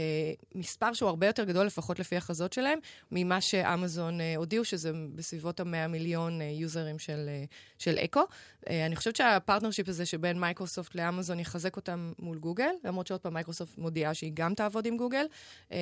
מספר 0.55 0.93
שהוא 0.93 1.09
הרבה 1.09 1.27
יותר 1.27 1.43
גדול, 1.43 1.65
לפחות 1.65 1.99
לפי 1.99 2.17
הכרזות 2.17 2.53
שלהם, 2.53 2.79
ממה 3.11 3.41
שאמזון 3.41 4.21
אה, 4.21 4.33
הודיעו, 4.35 4.65
שזה 4.65 4.91
בסביבות 5.15 5.59
ה-100 5.59 5.87
מיליון 5.89 6.41
אה, 6.41 6.45
users 6.45 6.99
של, 6.99 7.25
אה, 7.27 7.43
של 7.77 7.97
אקו. 7.97 8.21
אה, 8.69 8.85
אני 8.85 8.95
חושבת 8.95 9.15
שה 9.15 9.31
partnership 9.31 9.89
הזה 9.89 10.05
שבין 10.05 10.39
Microsoft 10.39 10.95
ל 10.95 11.02
Amazon 11.02 11.39
יחזק 11.39 11.75
אותם 11.75 12.13
מול 12.19 12.37
גוגל, 12.37 12.69
למרות 12.83 13.07
שעוד 13.07 13.21
פעם 13.21 13.33
מייקרוסופט 13.33 13.77
מודיעה 13.77 14.13
שהיא 14.13 14.31
גם 14.33 14.53
תעבוד 14.53 14.85
עם 14.85 14.97
גוגל. 14.97 15.25
אה, 15.71 15.77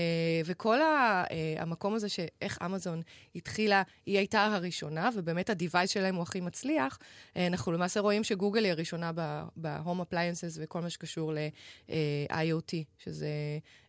וכל 0.45 0.82
ה, 0.82 1.23
אה, 1.32 1.56
המקום 1.58 1.93
הזה 1.93 2.10
שאיך 2.10 2.58
אמזון 2.65 3.02
התחילה, 3.36 3.84
היא 4.06 4.17
הייתה 4.17 4.45
הראשונה, 4.45 5.10
ובאמת 5.15 5.49
ה-device 5.49 5.88
שלהם 5.88 6.15
הוא 6.15 6.21
הכי 6.23 6.41
מצליח, 6.41 6.99
אה, 7.38 7.47
אנחנו 7.47 7.71
למעשה 7.71 7.99
רואים 7.99 8.23
שגוגל 8.23 8.63
היא 8.63 8.71
הראשונה 8.71 9.12
ב-home 9.56 10.02
appliances 10.02 10.58
וכל 10.60 10.82
מה 10.82 10.89
שקשור 10.89 11.34
ל-IoT, 11.34 12.73
שזה... 12.97 13.28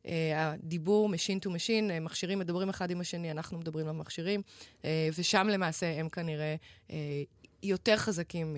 אה, 0.07 0.53
הדיבור 0.53 1.11
machine 1.15 1.47
to 1.47 1.49
machine, 1.49 1.91
אה, 1.91 2.01
מכשירים 2.01 2.39
מדברים 2.39 2.69
אחד 2.69 2.91
עם 2.91 3.01
השני, 3.01 3.31
אנחנו 3.31 3.59
מדברים 3.59 3.87
למכשירים, 3.87 4.43
אה, 4.85 5.09
ושם 5.19 5.47
למעשה 5.51 6.01
הם 6.01 6.09
כנראה 6.09 6.57
יותר 7.63 7.97
חזקים 7.97 8.57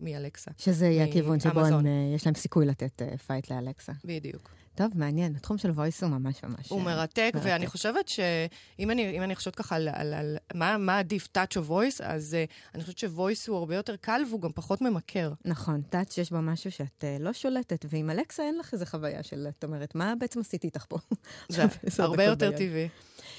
מאלקסה. 0.00 0.50
שזה 0.58 0.86
יהיה 0.86 1.04
הכיוון 1.04 1.40
שבו 1.40 1.60
הם, 1.60 1.86
יש 2.14 2.26
להם 2.26 2.34
סיכוי 2.34 2.66
לתת 2.66 3.02
fight 3.26 3.50
לאלקסה. 3.50 3.92
בדיוק. 4.04 4.50
טוב, 4.74 4.88
מעניין. 4.94 5.36
התחום 5.36 5.58
של 5.58 5.70
voice 5.70 6.02
הוא 6.02 6.10
ממש 6.10 6.44
ממש... 6.44 6.68
הוא 6.68 6.82
מרתק, 6.82 7.30
מרתק. 7.34 7.46
ואני 7.46 7.66
חושבת 7.66 8.08
שאם 8.08 8.90
אני, 8.90 9.20
אני 9.20 9.34
חושבת 9.34 9.54
ככה 9.54 9.76
על, 9.76 9.88
על, 9.88 10.14
על 10.14 10.36
מה, 10.54 10.78
מה 10.78 10.98
עדיף, 10.98 11.28
touch 11.38 11.56
או 11.56 11.80
voice, 11.80 12.02
אז 12.02 12.36
uh, 12.48 12.52
אני 12.74 12.82
חושבת 12.82 12.98
ש-voice 12.98 13.48
הוא 13.48 13.56
הרבה 13.56 13.74
יותר 13.74 13.96
קל 13.96 14.22
והוא 14.28 14.40
גם 14.40 14.50
פחות 14.54 14.80
ממכר. 14.80 15.32
נכון, 15.44 15.82
touch 15.92 16.20
יש 16.20 16.30
בו 16.30 16.42
משהו 16.42 16.70
שאת 16.70 17.04
uh, 17.04 17.22
לא 17.22 17.32
שולטת, 17.32 17.86
ועם 17.88 18.10
אלכסה 18.10 18.42
אין 18.42 18.58
לך 18.58 18.72
איזה 18.72 18.86
חוויה 18.86 19.22
של, 19.22 19.48
את 19.58 19.64
אומרת, 19.64 19.94
מה 19.94 20.14
בעצם 20.18 20.40
עשיתי 20.40 20.66
איתך 20.66 20.84
פה? 20.88 20.98
זה 21.48 21.62
הרבה 22.04 22.24
יותר 22.24 22.50
טבעי. 22.50 22.88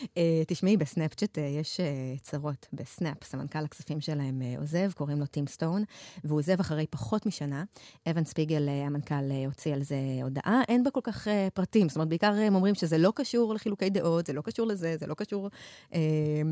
Uh, 0.01 0.07
תשמעי, 0.47 0.77
בסנאפצ'אט 0.77 1.37
uh, 1.37 1.41
יש 1.41 1.79
uh, 1.79 2.21
צרות 2.21 2.67
בסנאפ, 2.73 3.23
סמנכ"ל 3.23 3.63
הכספים 3.63 4.01
שלהם 4.01 4.41
uh, 4.41 4.59
עוזב, 4.59 4.91
קוראים 4.91 5.19
לו 5.19 5.25
טים 5.25 5.47
סטון, 5.47 5.83
והוא 6.23 6.39
עוזב 6.39 6.59
אחרי 6.59 6.87
פחות 6.87 7.25
משנה. 7.25 7.63
אבן 8.09 8.25
ספיגל, 8.25 8.67
uh, 8.67 8.87
המנכ"ל, 8.87 9.29
uh, 9.29 9.47
הוציא 9.47 9.73
על 9.73 9.83
זה 9.83 9.95
הודעה. 10.23 10.61
אין 10.67 10.83
בה 10.83 10.91
כל 10.91 10.99
כך 11.03 11.22
uh, 11.27 11.51
פרטים, 11.53 11.89
זאת 11.89 11.95
אומרת, 11.95 12.09
בעיקר 12.09 12.33
הם 12.33 12.55
אומרים 12.55 12.75
שזה 12.75 12.97
לא 12.97 13.13
קשור 13.15 13.53
לחילוקי 13.53 13.89
דעות, 13.89 14.25
זה 14.25 14.33
לא 14.33 14.41
קשור 14.41 14.67
לזה, 14.67 14.95
זה 14.99 15.07
לא 15.07 15.13
קשור 15.13 15.49
uh, 15.91 15.95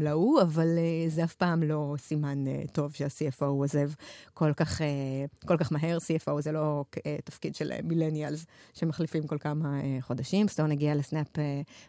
להוא, 0.01 0.41
אבל 0.41 0.67
uh, 0.67 1.11
זה 1.11 1.23
אף 1.23 1.35
פעם 1.35 1.63
לא 1.63 1.95
סימן 1.97 2.43
uh, 2.47 2.71
טוב 2.71 2.93
שה-CFO 2.95 3.45
עוזב 3.45 3.91
כל 4.33 4.53
כך, 4.53 4.81
uh, 4.81 5.47
כל 5.47 5.57
כך 5.57 5.71
מהר. 5.71 5.97
CFO 5.97 6.41
זה 6.41 6.51
לא 6.51 6.85
uh, 6.95 6.99
תפקיד 7.23 7.55
של 7.55 7.71
מילניאלס 7.83 8.45
שמחליפים 8.73 9.27
כל 9.27 9.37
כמה 9.37 9.79
uh, 9.79 10.01
חודשים. 10.01 10.47
סטון 10.47 10.71
הגיע 10.71 10.95
לסנאפ 10.95 11.27
uh, 11.35 11.39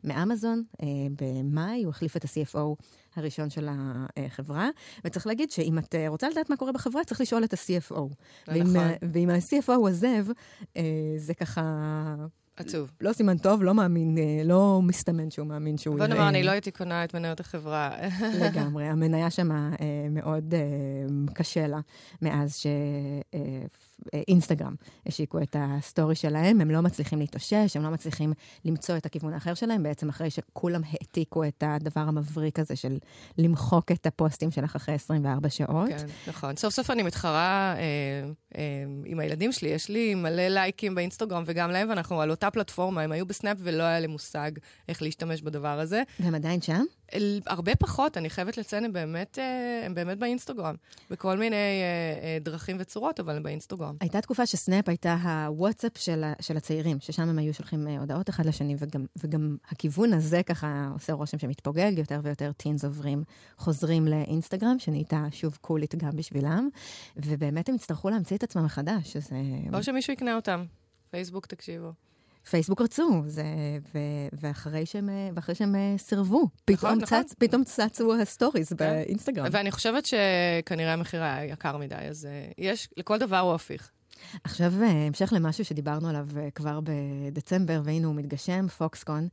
מאמזון. 0.05 0.63
Uh, 0.73 0.85
במאי, 1.19 1.83
הוא 1.83 1.91
החליף 1.91 2.17
את 2.17 2.25
ה-CFO 2.25 2.83
הראשון 3.17 3.51
של 3.51 3.69
החברה, 4.17 4.69
וצריך 5.05 5.27
להגיד 5.27 5.51
שאם 5.51 5.79
את 5.79 5.95
אה, 5.95 6.09
רוצה 6.09 6.29
לדעת 6.29 6.51
מה 6.51 6.57
קורה 6.57 6.73
בחברה, 6.73 7.05
צריך 7.05 7.21
לשאול 7.21 7.45
את 7.45 7.53
ה-CFO. 7.53 8.01
ואם, 8.49 8.63
נכון. 8.63 9.09
ואם 9.13 9.31
ה-CFO 9.31 9.73
עוזב, 9.73 10.27
אה, 10.77 10.83
זה 11.17 11.35
ככה... 11.35 12.15
עצוב. 12.57 12.91
לא 13.01 13.13
סימן 13.13 13.39
טוב, 13.39 13.63
לא 13.63 13.75
מאמין, 13.75 14.19
אה, 14.19 14.45
לא 14.45 14.81
מסתמן 14.83 15.31
שהוא 15.31 15.47
מאמין 15.47 15.79
שהוא... 15.79 15.99
בוא 15.99 16.07
נאמר, 16.07 16.29
אני 16.29 16.43
לא 16.43 16.51
הייתי 16.51 16.71
קונה 16.71 17.05
את 17.05 17.15
מניות 17.15 17.41
החברה. 17.41 17.91
לגמרי, 18.45 18.85
המניה 18.85 19.31
שמה 19.31 19.71
מאוד 20.11 20.55
קשה 21.35 21.67
לה 21.67 21.81
מאז 22.23 22.57
ש... 22.57 22.67
אינסטגרם 24.29 24.75
השיקו 25.07 25.43
את 25.43 25.57
ה 25.59 25.68
story 25.68 26.15
שלהם, 26.15 26.61
הם 26.61 26.71
לא 26.71 26.81
מצליחים 26.81 27.19
להתאושש, 27.19 27.77
הם 27.77 27.83
לא 27.83 27.91
מצליחים 27.91 28.33
למצוא 28.65 28.97
את 28.97 29.07
הכיוון 29.07 29.33
האחר 29.33 29.55
שלהם, 29.55 29.83
בעצם 29.83 30.09
אחרי 30.09 30.31
שכולם 30.31 30.81
העתיקו 30.91 31.45
את 31.45 31.63
הדבר 31.67 32.01
המבריק 32.01 32.59
הזה 32.59 32.77
של 32.77 32.99
למחוק 33.39 33.93
את 33.93 34.07
הפוסטים 34.07 34.51
שלך 34.51 34.77
אחרי 34.77 34.95
24 34.95 35.51
שעות. 35.51 35.89
כן, 35.89 36.07
נכון. 36.27 36.57
סוף 36.57 36.75
סוף 36.75 36.91
אני 36.91 37.03
מתחרה 37.03 37.75
אה, 37.77 37.81
אה, 38.57 38.85
עם 39.05 39.21
הילדים 39.21 39.53
שלי, 39.53 39.69
יש 39.69 39.89
לי 39.89 40.15
מלא 40.15 40.49
לייקים 40.49 40.95
באינסטגרם 40.95 41.43
וגם 41.47 41.71
להם, 41.71 41.89
ואנחנו 41.89 42.21
על 42.21 42.31
אותה 42.45 42.51
פלטפורמה, 42.51 43.03
הם 43.03 43.13
היו 43.13 43.27
בסנאפ 43.27 43.57
ולא 43.61 43.83
היה 43.83 44.01
לי 44.01 44.07
מושג 44.07 44.51
איך 44.89 45.03
להשתמש 45.03 45.43
בדבר 45.43 45.81
הזה. 45.81 46.03
והם 46.21 46.35
עדיין 46.35 46.61
שם? 46.61 46.85
הרבה 47.47 47.77
פחות, 47.77 48.17
אני 48.17 48.31
חייבת 48.31 48.57
לציין, 48.57 48.85
הם 48.85 48.93
באמת, 48.93 49.39
אה, 49.39 49.87
הם 49.87 49.95
באמת 49.95 50.19
באינסטגרם, 50.19 50.75
בכל 51.11 51.39
מיני 51.39 51.57
אה, 51.57 51.61
אה, 52.23 52.39
דרכים 52.41 52.77
וצורות, 52.81 53.21
אבל 53.21 53.37
הם 53.37 53.43
באינסטגרם. 53.43 53.97
הייתה 54.01 54.21
תקופה 54.21 54.47
שסנאפ 54.47 54.89
הייתה 54.89 55.15
הוואטסאפ 55.15 55.99
של, 55.99 56.25
של 56.41 56.57
הצעירים, 56.57 57.01
ששם 57.01 57.29
הם 57.29 57.39
היו 57.39 57.55
שולחים 57.55 57.87
הודעות 57.87 58.31
אחד 58.31 58.47
לשני, 58.47 58.77
וגם, 58.79 59.07
וגם 59.17 59.57
הכיוון 59.71 60.13
הזה 60.13 60.43
ככה 60.43 60.89
עושה 60.93 61.13
רושם 61.13 61.39
שמתפוגג, 61.39 61.93
יותר 61.97 62.21
ויותר 62.23 62.53
טינס 62.53 62.85
עוברים, 62.85 63.23
חוזרים 63.59 64.07
לאינסטגרם, 64.07 64.79
שנהייתה 64.79 65.25
שוב 65.33 65.59
קולית 65.61 65.95
גם 65.95 66.11
בשבילם, 66.15 66.69
ובאמת 67.17 67.69
הם 67.69 67.75
יצטרכו 67.75 68.11
להמציא 68.11 68.37
את 68.37 68.43
עצמם 68.43 68.65
מחדש, 68.65 69.13
שזה... 69.13 69.37
או 69.73 69.83
שמישהו 69.83 70.13
יקנה 70.13 70.37
אותם. 70.37 70.65
פייסבוק, 71.11 71.47
תקשיבו. 71.47 71.93
פייסבוק 72.51 72.81
רצו, 72.81 73.23
זה, 73.27 73.45
ו, 73.95 73.99
ואחרי 74.33 74.87
שהם, 74.87 75.09
ואחרי 75.35 75.55
שהם 75.55 75.75
אה, 75.75 75.95
סירבו, 75.99 76.49
פתאום, 76.65 76.93
נכון, 76.93 77.05
צץ, 77.05 77.13
נכון. 77.13 77.25
פתאום 77.39 77.65
צצו 77.65 78.15
ה 78.15 78.22
stories 78.22 78.69
כן. 78.69 78.77
באינסטגרם. 78.77 79.47
ואני 79.53 79.71
חושבת 79.71 80.07
שכנראה 80.07 80.93
המחיר 80.93 81.23
היה 81.23 81.45
יקר 81.45 81.77
מדי, 81.77 81.95
אז 81.95 82.27
אה, 82.27 82.51
יש, 82.59 82.89
לכל 82.97 83.19
דבר 83.19 83.39
הוא 83.39 83.55
הפיך. 83.55 83.91
עכשיו, 84.45 84.73
אה, 84.83 85.07
המשך 85.07 85.33
למשהו 85.33 85.65
שדיברנו 85.65 86.09
עליו 86.09 86.27
כבר 86.55 86.81
בדצמבר, 86.83 87.81
והנה 87.85 88.07
הוא 88.07 88.15
מתגשם, 88.15 88.69
פוקסקון, 88.69 89.29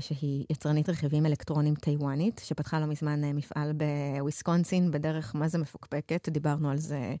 שהיא 0.00 0.44
יצרנית 0.50 0.88
רכיבים 0.88 1.26
אלקטרונים 1.26 1.74
טיוואנית, 1.74 2.40
שפתחה 2.44 2.80
לא 2.80 2.86
מזמן 2.86 3.24
מפעל 3.24 3.72
בוויסקונסין, 3.72 4.90
בדרך 4.90 5.34
מה 5.34 5.48
זה 5.48 5.58
מפוקפקת, 5.58 6.28
דיברנו 6.28 6.70
על 6.70 6.78
זה 6.78 7.14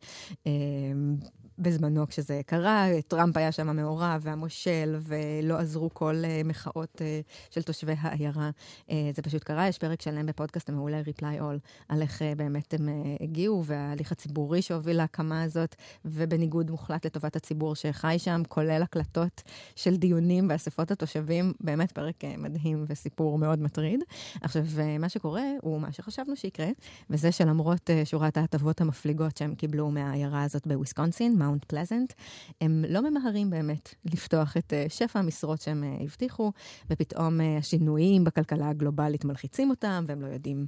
בזמנו 1.58 2.06
כשזה 2.08 2.40
קרה, 2.46 2.86
טראמפ 3.08 3.36
היה 3.36 3.52
שם 3.52 3.76
מעורב, 3.76 4.20
והמושל, 4.22 4.96
ולא 5.00 5.58
עזרו 5.58 5.90
כל 5.94 6.14
uh, 6.22 6.46
מחאות 6.46 6.94
uh, 6.96 7.52
של 7.54 7.62
תושבי 7.62 7.94
העיירה. 8.00 8.50
Uh, 8.88 8.92
זה 9.16 9.22
פשוט 9.22 9.44
קרה, 9.44 9.68
יש 9.68 9.78
פרק 9.78 10.02
שלם 10.02 10.26
בפודקאסט 10.26 10.68
המעולה 10.68 11.00
Reply 11.00 11.40
All, 11.40 11.58
על 11.88 12.02
איך 12.02 12.22
באמת 12.36 12.74
הם 12.74 12.88
הגיעו, 13.20 13.64
וההליך 13.64 14.12
הציבורי 14.12 14.62
שהוביל 14.62 14.96
להקמה 14.96 15.42
הזאת, 15.42 15.74
ובניגוד 16.04 16.70
מוחלט 16.70 17.06
לטובת 17.06 17.36
הציבור 17.36 17.74
שחי 17.74 18.16
שם, 18.18 18.42
כולל 18.48 18.82
הקלטות 18.82 19.42
של 19.76 19.96
דיונים 19.96 20.48
באספות 20.48 20.90
התושבים, 20.90 21.52
באמת 21.60 21.92
פרק 21.92 22.24
מדהים 22.38 22.84
וסיפור 22.88 23.38
מאוד 23.38 23.62
מטריד. 23.62 24.00
עכשיו, 24.42 24.64
מה 24.98 25.08
שקורה 25.08 25.44
הוא 25.62 25.80
מה 25.80 25.92
שחשבנו 25.92 26.36
שיקרה, 26.36 26.68
וזה 27.10 27.32
שלמרות 27.32 27.90
שורת 28.04 28.36
ההטבות 28.36 28.80
המפליגות 28.80 29.36
שהם 29.36 29.54
קיבלו 29.54 29.90
מהעיירה 29.90 30.42
הזאת 30.42 30.66
בוויסקונסין, 30.66 31.38
מאונט 31.48 31.64
פלזנט, 31.64 32.12
הם 32.60 32.84
לא 32.88 33.10
ממהרים 33.10 33.50
באמת 33.50 33.94
לפתוח 34.04 34.56
את 34.56 34.72
uh, 34.72 34.92
שפע 34.92 35.18
המשרות 35.18 35.60
שהם 35.60 35.84
uh, 35.84 36.02
הבטיחו, 36.02 36.52
ופתאום 36.90 37.40
uh, 37.40 37.42
השינויים 37.58 38.24
בכלכלה 38.24 38.68
הגלובלית 38.68 39.24
מלחיצים 39.24 39.70
אותם, 39.70 40.04
והם 40.06 40.22
לא 40.22 40.26
יודעים, 40.26 40.66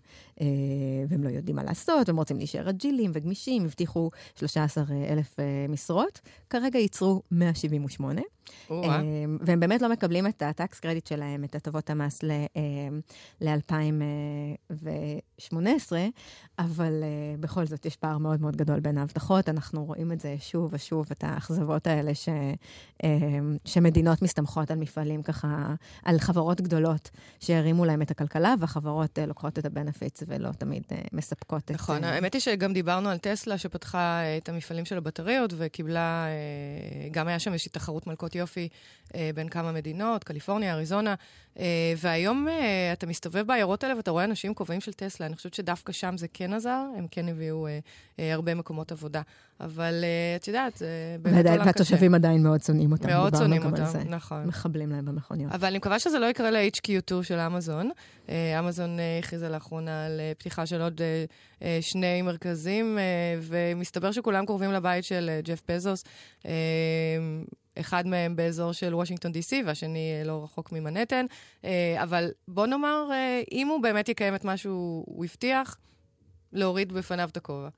והם 1.08 1.24
לא 1.24 1.28
יודעים 1.28 1.56
מה 1.56 1.64
לעשות, 1.64 2.08
הם 2.08 2.16
רוצים 2.16 2.36
להישאר 2.36 2.70
אג'ילים 2.70 3.10
וגמישים, 3.14 3.64
הבטיחו 3.64 4.10
13,000 4.36 5.36
uh, 5.36 5.72
משרות, 5.72 6.20
כרגע 6.50 6.78
ייצרו 6.78 7.22
178. 7.30 8.20
והם 9.40 9.60
באמת 9.60 9.82
לא 9.82 9.88
מקבלים 9.88 10.26
את 10.26 10.42
ה 10.42 10.52
tax 10.52 10.80
credit 10.80 11.06
שלהם, 11.06 11.44
את 11.44 11.54
הטבות 11.54 11.90
המס 11.90 12.20
ל-2018, 13.40 15.92
אבל 16.58 16.92
בכל 17.40 17.66
זאת 17.66 17.86
יש 17.86 17.96
פער 17.96 18.18
מאוד 18.18 18.40
מאוד 18.40 18.56
גדול 18.56 18.80
בין 18.80 18.98
ההבטחות. 18.98 19.48
אנחנו 19.48 19.84
רואים 19.84 20.12
את 20.12 20.20
זה 20.20 20.36
שוב 20.40 20.68
ושוב, 20.72 21.06
את 21.12 21.24
האכזבות 21.24 21.86
האלה 21.86 22.14
ש, 22.14 22.28
שמדינות 23.64 24.22
מסתמכות 24.22 24.70
על 24.70 24.78
מפעלים 24.78 25.22
ככה, 25.22 25.74
על 26.04 26.18
חברות 26.18 26.60
גדולות 26.60 27.10
שהרימו 27.40 27.84
להם 27.84 28.02
את 28.02 28.10
הכלכלה, 28.10 28.54
והחברות 28.60 29.18
לוקחות 29.26 29.58
את 29.58 29.64
הבנפיטס 29.64 30.22
ולא 30.26 30.50
תמיד 30.52 30.82
מספקות 31.12 31.62
את... 31.64 31.70
נכון, 31.70 32.04
האמת 32.04 32.34
היא 32.34 32.40
שגם 32.40 32.72
דיברנו 32.72 33.08
על 33.08 33.18
טסלה 33.18 33.58
שפתחה 33.58 34.20
את 34.36 34.48
המפעלים 34.48 34.84
של 34.84 34.96
הבטריות 34.96 35.54
וקיבלה, 35.56 36.26
גם 37.10 37.28
היה 37.28 37.38
שם 37.38 37.52
איזושהי 37.52 37.72
תחרות 37.72 38.06
מלכות 38.06 38.34
יופי 38.40 38.68
אה, 39.14 39.30
בין 39.34 39.48
כמה 39.48 39.72
מדינות, 39.72 40.24
קליפורניה, 40.24 40.74
אריזונה, 40.74 41.14
אה, 41.58 41.94
והיום 41.96 42.48
אה, 42.48 42.92
אתה 42.92 43.06
מסתובב 43.06 43.46
בעיירות 43.46 43.84
האלה 43.84 43.96
ואתה 43.96 44.10
רואה 44.10 44.24
אנשים 44.24 44.54
כובעים 44.54 44.80
של 44.80 44.92
טסלה. 44.92 45.26
אני 45.26 45.36
חושבת 45.36 45.54
שדווקא 45.54 45.92
שם 45.92 46.16
זה 46.16 46.26
כן 46.32 46.52
עזר, 46.52 46.84
הם 46.96 47.06
כן 47.10 47.28
הביאו 47.28 47.66
אה, 47.66 47.78
אה, 48.18 48.34
הרבה 48.34 48.54
מקומות 48.54 48.92
עבודה. 48.92 49.22
אבל 49.60 50.04
אה, 50.04 50.36
את 50.36 50.48
יודעת, 50.48 50.76
זה 50.76 51.16
באמת 51.22 51.46
עולם 51.46 51.58
קשה. 51.58 51.66
והתושבים 51.66 52.14
עדיין 52.14 52.42
מאוד 52.42 52.62
שונאים 52.62 52.92
אותם. 52.92 53.08
מאוד 53.08 53.36
שונאים 53.36 53.62
אותם, 53.64 53.82
נכון. 54.08 54.44
מחבלים 54.44 54.90
להם 54.90 55.04
במכוניות. 55.04 55.52
אבל 55.52 55.68
אני 55.68 55.78
מקווה 55.78 55.98
שזה 55.98 56.18
לא 56.18 56.26
יקרה 56.26 56.50
ל-HQ2 56.50 57.22
של 57.22 57.38
אמזון. 57.38 57.90
אמזון 58.28 58.98
הכריזה 59.18 59.48
לאחרונה 59.48 60.06
על 60.06 60.20
פתיחה 60.38 60.66
של 60.66 60.82
עוד 60.82 61.00
שני 61.80 62.22
מרכזים, 62.22 62.98
ומסתבר 63.42 64.12
שכולם 64.12 64.46
קרובים 64.46 64.72
לבית 64.72 65.04
של 65.04 65.30
ג'ף 65.44 65.62
בזוס. 65.68 66.04
אחד 67.80 68.06
מהם 68.06 68.36
באזור 68.36 68.72
של 68.72 68.94
וושינגטון 68.94 69.32
די.סי 69.32 69.62
והשני 69.66 70.18
אה, 70.18 70.24
לא 70.24 70.44
רחוק 70.44 70.72
ממנהטן. 70.72 71.26
אה, 71.64 72.02
אבל 72.02 72.30
בוא 72.48 72.66
נאמר, 72.66 73.08
אה, 73.12 73.42
אם 73.52 73.68
הוא 73.68 73.82
באמת 73.82 74.08
יקיים 74.08 74.34
את 74.34 74.44
מה 74.44 74.56
שהוא 74.56 75.24
הבטיח, 75.24 75.78
להוריד 76.52 76.92
בפניו 76.92 77.28
את 77.28 77.36
הכובע. 77.36 77.68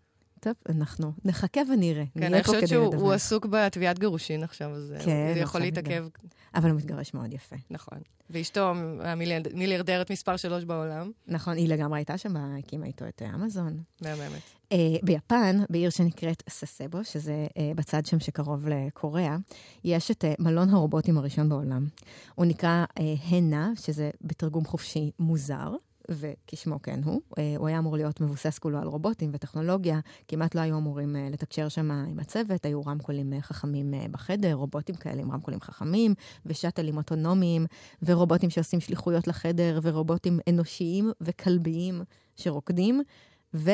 טוב, 0.43 0.55
אנחנו 0.69 1.13
נחכה 1.25 1.61
ונראה. 1.73 2.05
כן, 2.15 2.35
אני 2.35 2.45
חושבת 2.45 2.69
שהוא 2.69 3.13
עסוק 3.13 3.47
בתביעת 3.47 3.99
גירושין 3.99 4.43
עכשיו, 4.43 4.71
אז 4.71 4.95
כן, 5.05 5.31
זה 5.35 5.41
יכול 5.41 5.61
להתעכב. 5.61 6.07
אבל 6.55 6.71
הוא 6.71 6.79
מתגרש 6.79 7.15
מאוד 7.15 7.35
יפה. 7.35 7.57
נכון. 7.71 7.99
ואשתו 8.31 8.73
המיליארדרת 9.01 10.11
מספר 10.11 10.37
שלוש 10.37 10.65
בעולם. 10.65 11.11
נכון, 11.29 11.57
היא 11.57 11.69
לגמרי 11.69 11.99
הייתה 11.99 12.19
שם, 12.19 12.37
הקימה 12.37 12.87
איתו 12.87 13.09
את 13.09 13.23
אמזון. 13.35 13.83
מהממת. 14.03 14.43
Uh, 14.73 14.77
ביפן, 15.03 15.57
בעיר 15.71 15.91
שנקראת 15.91 16.43
ססבו, 16.49 17.05
שזה 17.05 17.47
uh, 17.49 17.61
בצד 17.77 18.07
שם 18.07 18.21
שקרוב 18.21 18.69
לקוריאה, 18.69 19.37
יש 19.85 20.11
את 20.11 20.25
uh, 20.25 20.43
מלון 20.43 20.71
הרובוטים 20.71 21.19
הראשון 21.19 21.49
בעולם. 21.49 21.87
הוא 22.35 22.47
נקרא 22.47 22.85
uh, 22.99 23.03
הנה, 23.29 23.73
שזה 23.77 24.11
בתרגום 24.23 24.65
חופשי 24.65 25.11
מוזר, 25.19 25.75
וכשמו 26.17 26.83
כן 26.83 27.01
הוא. 27.05 27.21
אה, 27.39 27.55
הוא 27.57 27.69
היה 27.69 27.79
אמור 27.79 27.97
להיות 27.97 28.21
מבוסס 28.21 28.59
כולו 28.59 28.79
על 28.79 28.89
רובוטים 28.89 29.31
וטכנולוגיה, 29.33 30.01
כמעט 30.29 30.55
לא 30.55 30.61
היו 30.61 30.79
אמורים 30.79 31.17
אה, 31.17 31.29
לתקשר 31.31 31.69
שם 31.69 31.91
עם 31.91 32.21
הצוות, 32.21 32.65
היו 32.65 32.83
רמקולים 32.83 33.33
אה, 33.33 33.41
חכמים 33.41 33.95
בחדר, 34.11 34.53
רובוטים 34.53 34.95
כאלה 34.95 35.23
עם 35.23 35.33
רמקולים 35.33 35.61
חכמים, 35.61 36.15
ושאטלים 36.47 36.97
אוטונומיים, 36.97 37.67
ורובוטים 38.03 38.51
שעושים 38.51 38.81
שליחויות 38.81 39.27
לחדר, 39.27 39.79
ורובוטים 39.83 40.39
אנושיים 40.49 41.13
וכלביים 41.21 42.03
שרוקדים, 42.37 43.03
ו... 43.55 43.71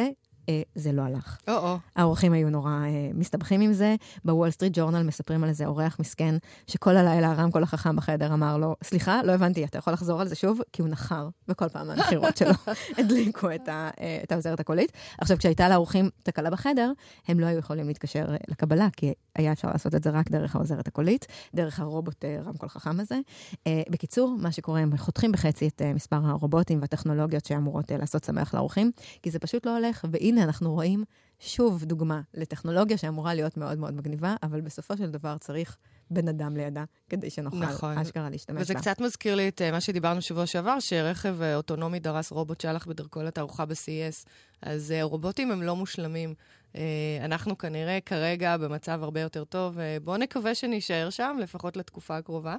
אה, 0.49 0.63
זה 0.75 0.93
לא 0.93 1.03
הלך. 1.03 1.39
או-או. 1.49 1.79
האורחים 1.97 2.33
היו 2.33 2.51
נורא 2.51 2.71
אה, 2.71 3.11
מסתבכים 3.15 3.61
עם 3.61 3.73
זה. 3.73 3.95
בוול 4.25 4.51
סטריט 4.51 4.73
ג'ורנל 4.77 5.03
מספרים 5.03 5.45
על 5.45 5.49
איזה 5.49 5.67
אורח 5.67 5.97
מסכן, 6.01 6.35
שכל 6.67 6.97
הלילה 6.97 7.31
הרמקול 7.31 7.63
החכם 7.63 7.97
בחדר 7.97 8.35
אמר 8.35 8.57
לו, 8.57 8.77
סליחה, 8.85 9.21
לא 9.23 9.33
הבנתי, 9.33 9.65
אתה 9.65 9.79
יכול 9.79 9.93
לחזור 9.93 10.21
על 10.21 10.29
זה 10.29 10.35
שוב? 10.35 10.61
כי 10.73 10.83
הוא 10.83 10.89
נחר, 10.89 11.29
וכל 11.49 11.69
פעם 11.69 11.91
הנחירות 11.91 12.37
שלו 12.37 12.53
הדליקו 12.99 13.55
את, 13.55 13.69
ה, 13.69 13.91
אה, 14.01 14.21
את 14.25 14.33
העוזרת 14.33 14.61
הקולית. 14.61 14.93
עכשיו, 15.19 15.39
כשהייתה 15.39 15.69
לאורחים 15.69 16.11
תקלה 16.23 16.51
בחדר, 16.51 16.93
הם 17.29 17.41
לא 17.41 17.47
היו 17.47 17.59
יכולים 17.59 17.87
להתקשר 17.89 18.27
אה, 18.29 18.37
לקבלה, 18.49 18.89
כי 18.97 19.13
היה 19.37 19.53
אפשר 19.53 19.69
לעשות 19.69 19.95
את 19.95 20.03
זה 20.03 20.11
רק 20.11 20.31
דרך 20.31 20.57
העוזרת 20.57 20.89
הקולית, 20.89 21.27
דרך 21.55 21.81
הרובוט 21.81 22.25
אה, 22.25 22.39
רמקול 22.45 22.69
חכם 22.69 23.01
הזה. 23.01 23.19
אה, 23.67 23.83
בקיצור, 23.91 24.37
מה 24.39 24.53
שקורה, 24.53 24.81
הם 24.81 24.97
חותכים 24.97 25.33
בחצי 25.33 25.69
את 25.69 25.83
אה, 25.83 25.93
מספר 25.93 26.17
הרובוטים 26.25 26.81
והטכנולוגיות 26.81 27.45
שאמורות 27.45 27.93
אה, 27.93 27.97
לעשות 27.97 28.25
שמח 28.25 28.55
לאורחים, 28.55 28.91
כי 29.23 29.31
זה 29.31 29.39
פשוט 29.39 29.67
לא 29.67 29.77
הולך, 29.77 30.05
והנה, 30.11 30.38
הנה 30.39 30.47
אנחנו 30.47 30.73
רואים 30.73 31.05
שוב 31.41 31.85
דוגמה 31.85 32.21
לטכנולוגיה 32.35 32.99
שאמורה 32.99 33.35
להיות 33.35 33.57
מאוד 33.57 33.79
מאוד 33.79 33.95
מגניבה, 33.95 34.37
אבל 34.43 34.61
בסופו 34.61 34.97
של 34.97 35.11
דבר 35.11 35.37
צריך 35.39 35.77
בן 36.11 36.29
אדם 36.29 36.57
לידה, 36.57 36.85
כדי 37.09 37.31
שנוכל 37.31 37.57
נכון. 37.57 37.99
אשכרה 37.99 38.31
להשתמש 38.31 38.57
בה. 38.57 38.63
וזה 38.63 38.75
קצת 38.75 39.01
מזכיר 39.01 39.35
לי 39.35 39.49
את 39.49 39.61
uh, 39.61 39.73
מה 39.73 39.81
שדיברנו 39.81 40.23
שבוע 40.23 40.47
שעבר, 40.47 40.81
שרכב 40.81 41.37
uh, 41.41 41.57
אוטונומי 41.57 42.01
דרס 42.01 42.33
רובוט 42.33 42.61
שהלך 42.61 42.87
בדרכו 42.87 43.23
לתערוכה 43.23 43.67
ב-CES. 43.67 44.29
אז 44.63 44.95
uh, 45.01 45.03
רובוטים 45.03 45.51
הם 45.51 45.63
לא 45.63 45.77
מושלמים. 45.77 46.35
Uh, 46.73 46.79
אנחנו 47.25 47.59
כנראה 47.59 47.99
כרגע 48.07 48.57
במצב 48.57 49.03
הרבה 49.03 49.21
יותר 49.21 49.45
טוב, 49.45 49.79
uh, 49.79 49.81
בואו 50.05 50.17
נקווה 50.17 50.55
שנישאר 50.55 51.11
שם, 51.11 51.37
לפחות 51.41 51.77
לתקופה 51.77 52.17
הקרובה. 52.17 52.57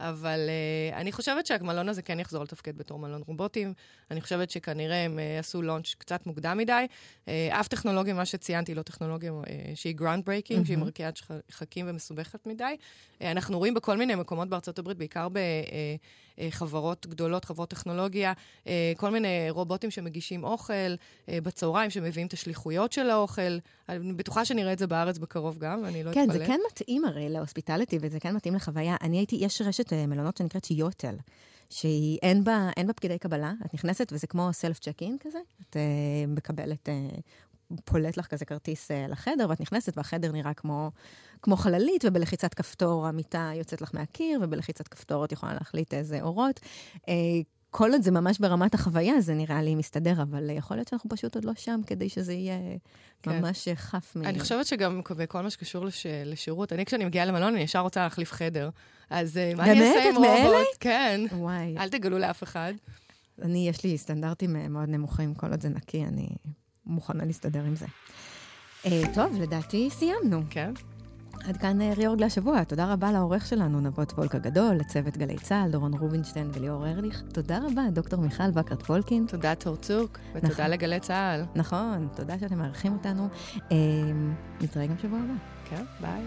אבל 0.00 0.40
uh, 0.92 0.96
אני 0.96 1.12
חושבת 1.12 1.46
שהמלון 1.46 1.88
הזה 1.88 2.02
כן 2.02 2.20
יחזור 2.20 2.42
לתפקד 2.42 2.78
בתור 2.78 2.98
מלון 2.98 3.22
רובוטים. 3.26 3.74
אני 4.10 4.20
חושבת 4.20 4.50
שכנראה 4.50 5.04
הם 5.04 5.18
עשו 5.38 5.62
launch 5.62 5.94
קצת 5.98 6.26
מוקדם 6.26 6.58
מדי. 6.58 6.86
אף 7.50 7.68
טכנולוגיה, 7.68 8.14
מה 8.14 8.26
שציינתי, 8.26 8.74
לא 8.74 8.82
טכנולוגיה 8.82 9.32
שהיא 9.74 9.94
ground 9.94 10.24
breaking, 10.24 10.64
mm-hmm. 10.64 10.66
שהיא 10.66 10.78
מרקיעת 10.78 11.20
שחקים 11.50 11.86
ומסובכת 11.88 12.46
מדי. 12.46 12.76
אנחנו 13.20 13.58
רואים 13.58 13.74
בכל 13.74 13.96
מיני 13.96 14.14
מקומות 14.14 14.48
בארצות 14.48 14.78
הברית, 14.78 14.98
בעיקר 14.98 15.28
בחברות 16.38 17.06
גדולות, 17.06 17.44
חברות 17.44 17.70
טכנולוגיה, 17.70 18.32
כל 18.96 19.10
מיני 19.10 19.50
רובוטים 19.50 19.90
שמגישים 19.90 20.44
אוכל 20.44 20.94
בצהריים, 21.28 21.90
שמביאים 21.90 22.26
את 22.26 22.32
השליחויות 22.32 22.92
של 22.92 23.10
האוכל. 23.10 23.51
אני 23.88 24.12
בטוחה 24.12 24.44
שנראה 24.44 24.72
את 24.72 24.78
זה 24.78 24.86
בארץ 24.86 25.18
בקרוב 25.18 25.58
גם, 25.58 25.84
אני 25.84 26.04
לא 26.04 26.12
כן, 26.12 26.24
אתפלא. 26.24 26.38
כן, 26.38 26.38
זה 26.38 26.46
כן 26.46 26.60
מתאים 26.70 27.04
הרי 27.04 27.28
ל 27.28 27.33
hospitality, 27.33 27.98
וזה 28.00 28.20
כן 28.20 28.36
מתאים 28.36 28.54
לחוויה. 28.54 28.96
אני 29.02 29.16
הייתי, 29.16 29.36
יש 29.40 29.62
רשת 29.62 29.92
uh, 29.92 29.94
מלונות 30.08 30.36
שנקראת 30.36 30.70
Yotel. 30.70 31.14
שהיא, 31.70 32.18
אין 32.22 32.44
בה, 32.44 32.70
אין 32.76 32.86
בה 32.86 32.92
פקידי 32.92 33.18
קבלה, 33.18 33.52
את 33.66 33.74
נכנסת 33.74 34.12
וזה 34.12 34.26
כמו 34.26 34.52
סלף 34.52 34.78
צ'ק 34.78 35.02
אין 35.02 35.16
כזה, 35.20 35.38
את 35.60 35.76
uh, 35.76 36.30
מקבלת, 36.30 36.88
uh, 36.88 37.20
פולט 37.84 38.16
לך 38.16 38.26
כזה 38.26 38.44
כרטיס 38.44 38.90
uh, 38.90 38.94
לחדר, 39.10 39.46
ואת 39.48 39.60
נכנסת 39.60 39.96
והחדר 39.96 40.32
נראה 40.32 40.54
כמו, 40.54 40.90
כמו 41.42 41.56
חללית, 41.56 42.04
ובלחיצת 42.04 42.54
כפתור 42.54 43.06
המיטה 43.06 43.50
יוצאת 43.54 43.82
לך 43.82 43.90
מהקיר, 43.94 44.40
ובלחיצת 44.42 44.88
כפתור 44.88 45.24
את 45.24 45.32
יכולה 45.32 45.54
להחליט 45.54 45.94
איזה 45.94 46.22
אורות. 46.22 46.60
Uh, 46.96 47.10
כל 47.74 47.92
עוד 47.92 48.02
זה 48.02 48.10
ממש 48.10 48.38
ברמת 48.38 48.74
החוויה, 48.74 49.20
זה 49.20 49.34
נראה 49.34 49.62
לי 49.62 49.74
מסתדר, 49.74 50.22
אבל 50.22 50.50
יכול 50.50 50.76
להיות 50.76 50.88
שאנחנו 50.88 51.10
פשוט 51.10 51.34
עוד 51.34 51.44
לא 51.44 51.52
שם 51.56 51.80
כדי 51.86 52.08
שזה 52.08 52.32
יהיה 52.32 52.58
כן. 53.22 53.40
ממש 53.40 53.68
חף 53.74 54.16
מ... 54.16 54.22
אני 54.24 54.40
חושבת 54.40 54.66
שגם 54.66 55.00
בכל 55.16 55.40
מה 55.42 55.50
שקשור 55.50 55.84
לש... 55.84 56.06
לשירות, 56.24 56.72
אני 56.72 56.84
כשאני 56.84 57.04
מגיעה 57.04 57.26
למלון, 57.26 57.54
אני 57.54 57.62
ישר 57.62 57.80
רוצה 57.80 58.02
להחליף 58.02 58.32
חדר. 58.32 58.70
אז 59.10 59.36
אה, 59.36 59.52
מה 59.56 59.64
אני 59.64 59.80
אעשה 59.80 60.08
עם 60.08 60.16
רובוט? 60.16 60.30
מאלה? 60.30 60.58
כן. 60.80 61.20
וואי. 61.32 61.74
אל 61.78 61.88
תגלו 61.88 62.18
לאף 62.18 62.42
אחד. 62.42 62.72
אני, 63.42 63.68
יש 63.68 63.84
לי 63.84 63.98
סטנדרטים 63.98 64.56
אה, 64.56 64.68
מאוד 64.68 64.88
נמוכים, 64.88 65.34
כל 65.34 65.50
עוד 65.50 65.60
זה 65.60 65.68
נקי, 65.68 66.04
אני 66.04 66.28
מוכנה 66.86 67.24
להסתדר 67.24 67.64
עם 67.64 67.74
זה. 67.76 67.86
טוב, 69.14 69.40
לדעתי 69.40 69.90
סיימנו. 69.90 70.42
כן. 70.50 70.72
עד 71.48 71.56
כאן 71.56 71.80
אה, 71.80 71.92
ריאורג 71.96 72.20
להשבוע. 72.20 72.64
תודה 72.64 72.92
רבה 72.92 73.12
לעורך 73.12 73.46
שלנו, 73.46 73.80
נבות 73.80 74.12
וולק 74.12 74.34
הגדול, 74.34 74.74
לצוות 74.74 75.16
גלי 75.16 75.36
צה"ל, 75.36 75.70
דורון 75.70 75.94
רובינשטיין 75.94 76.50
וליאור 76.52 76.86
ארליך. 76.86 77.22
תודה 77.32 77.58
רבה, 77.58 77.82
דוקטור 77.92 78.20
מיכל 78.20 78.44
וקרת 78.54 78.82
פולקין. 78.82 79.26
תודה, 79.26 79.54
תור 79.54 79.76
צוק, 79.76 80.18
ותודה 80.34 80.48
נכון, 80.52 80.70
לגלי 80.70 81.00
צה"ל. 81.00 81.44
נכון, 81.54 82.08
תודה 82.16 82.38
שאתם 82.38 82.58
מארחים 82.58 82.92
אותנו. 82.92 83.28
אה, 83.72 83.76
נתראה 84.60 84.86
גם 84.86 84.98
שבוע 85.02 85.18
הבא. 85.18 85.34
כן, 85.70 85.84
ביי. 86.00 86.22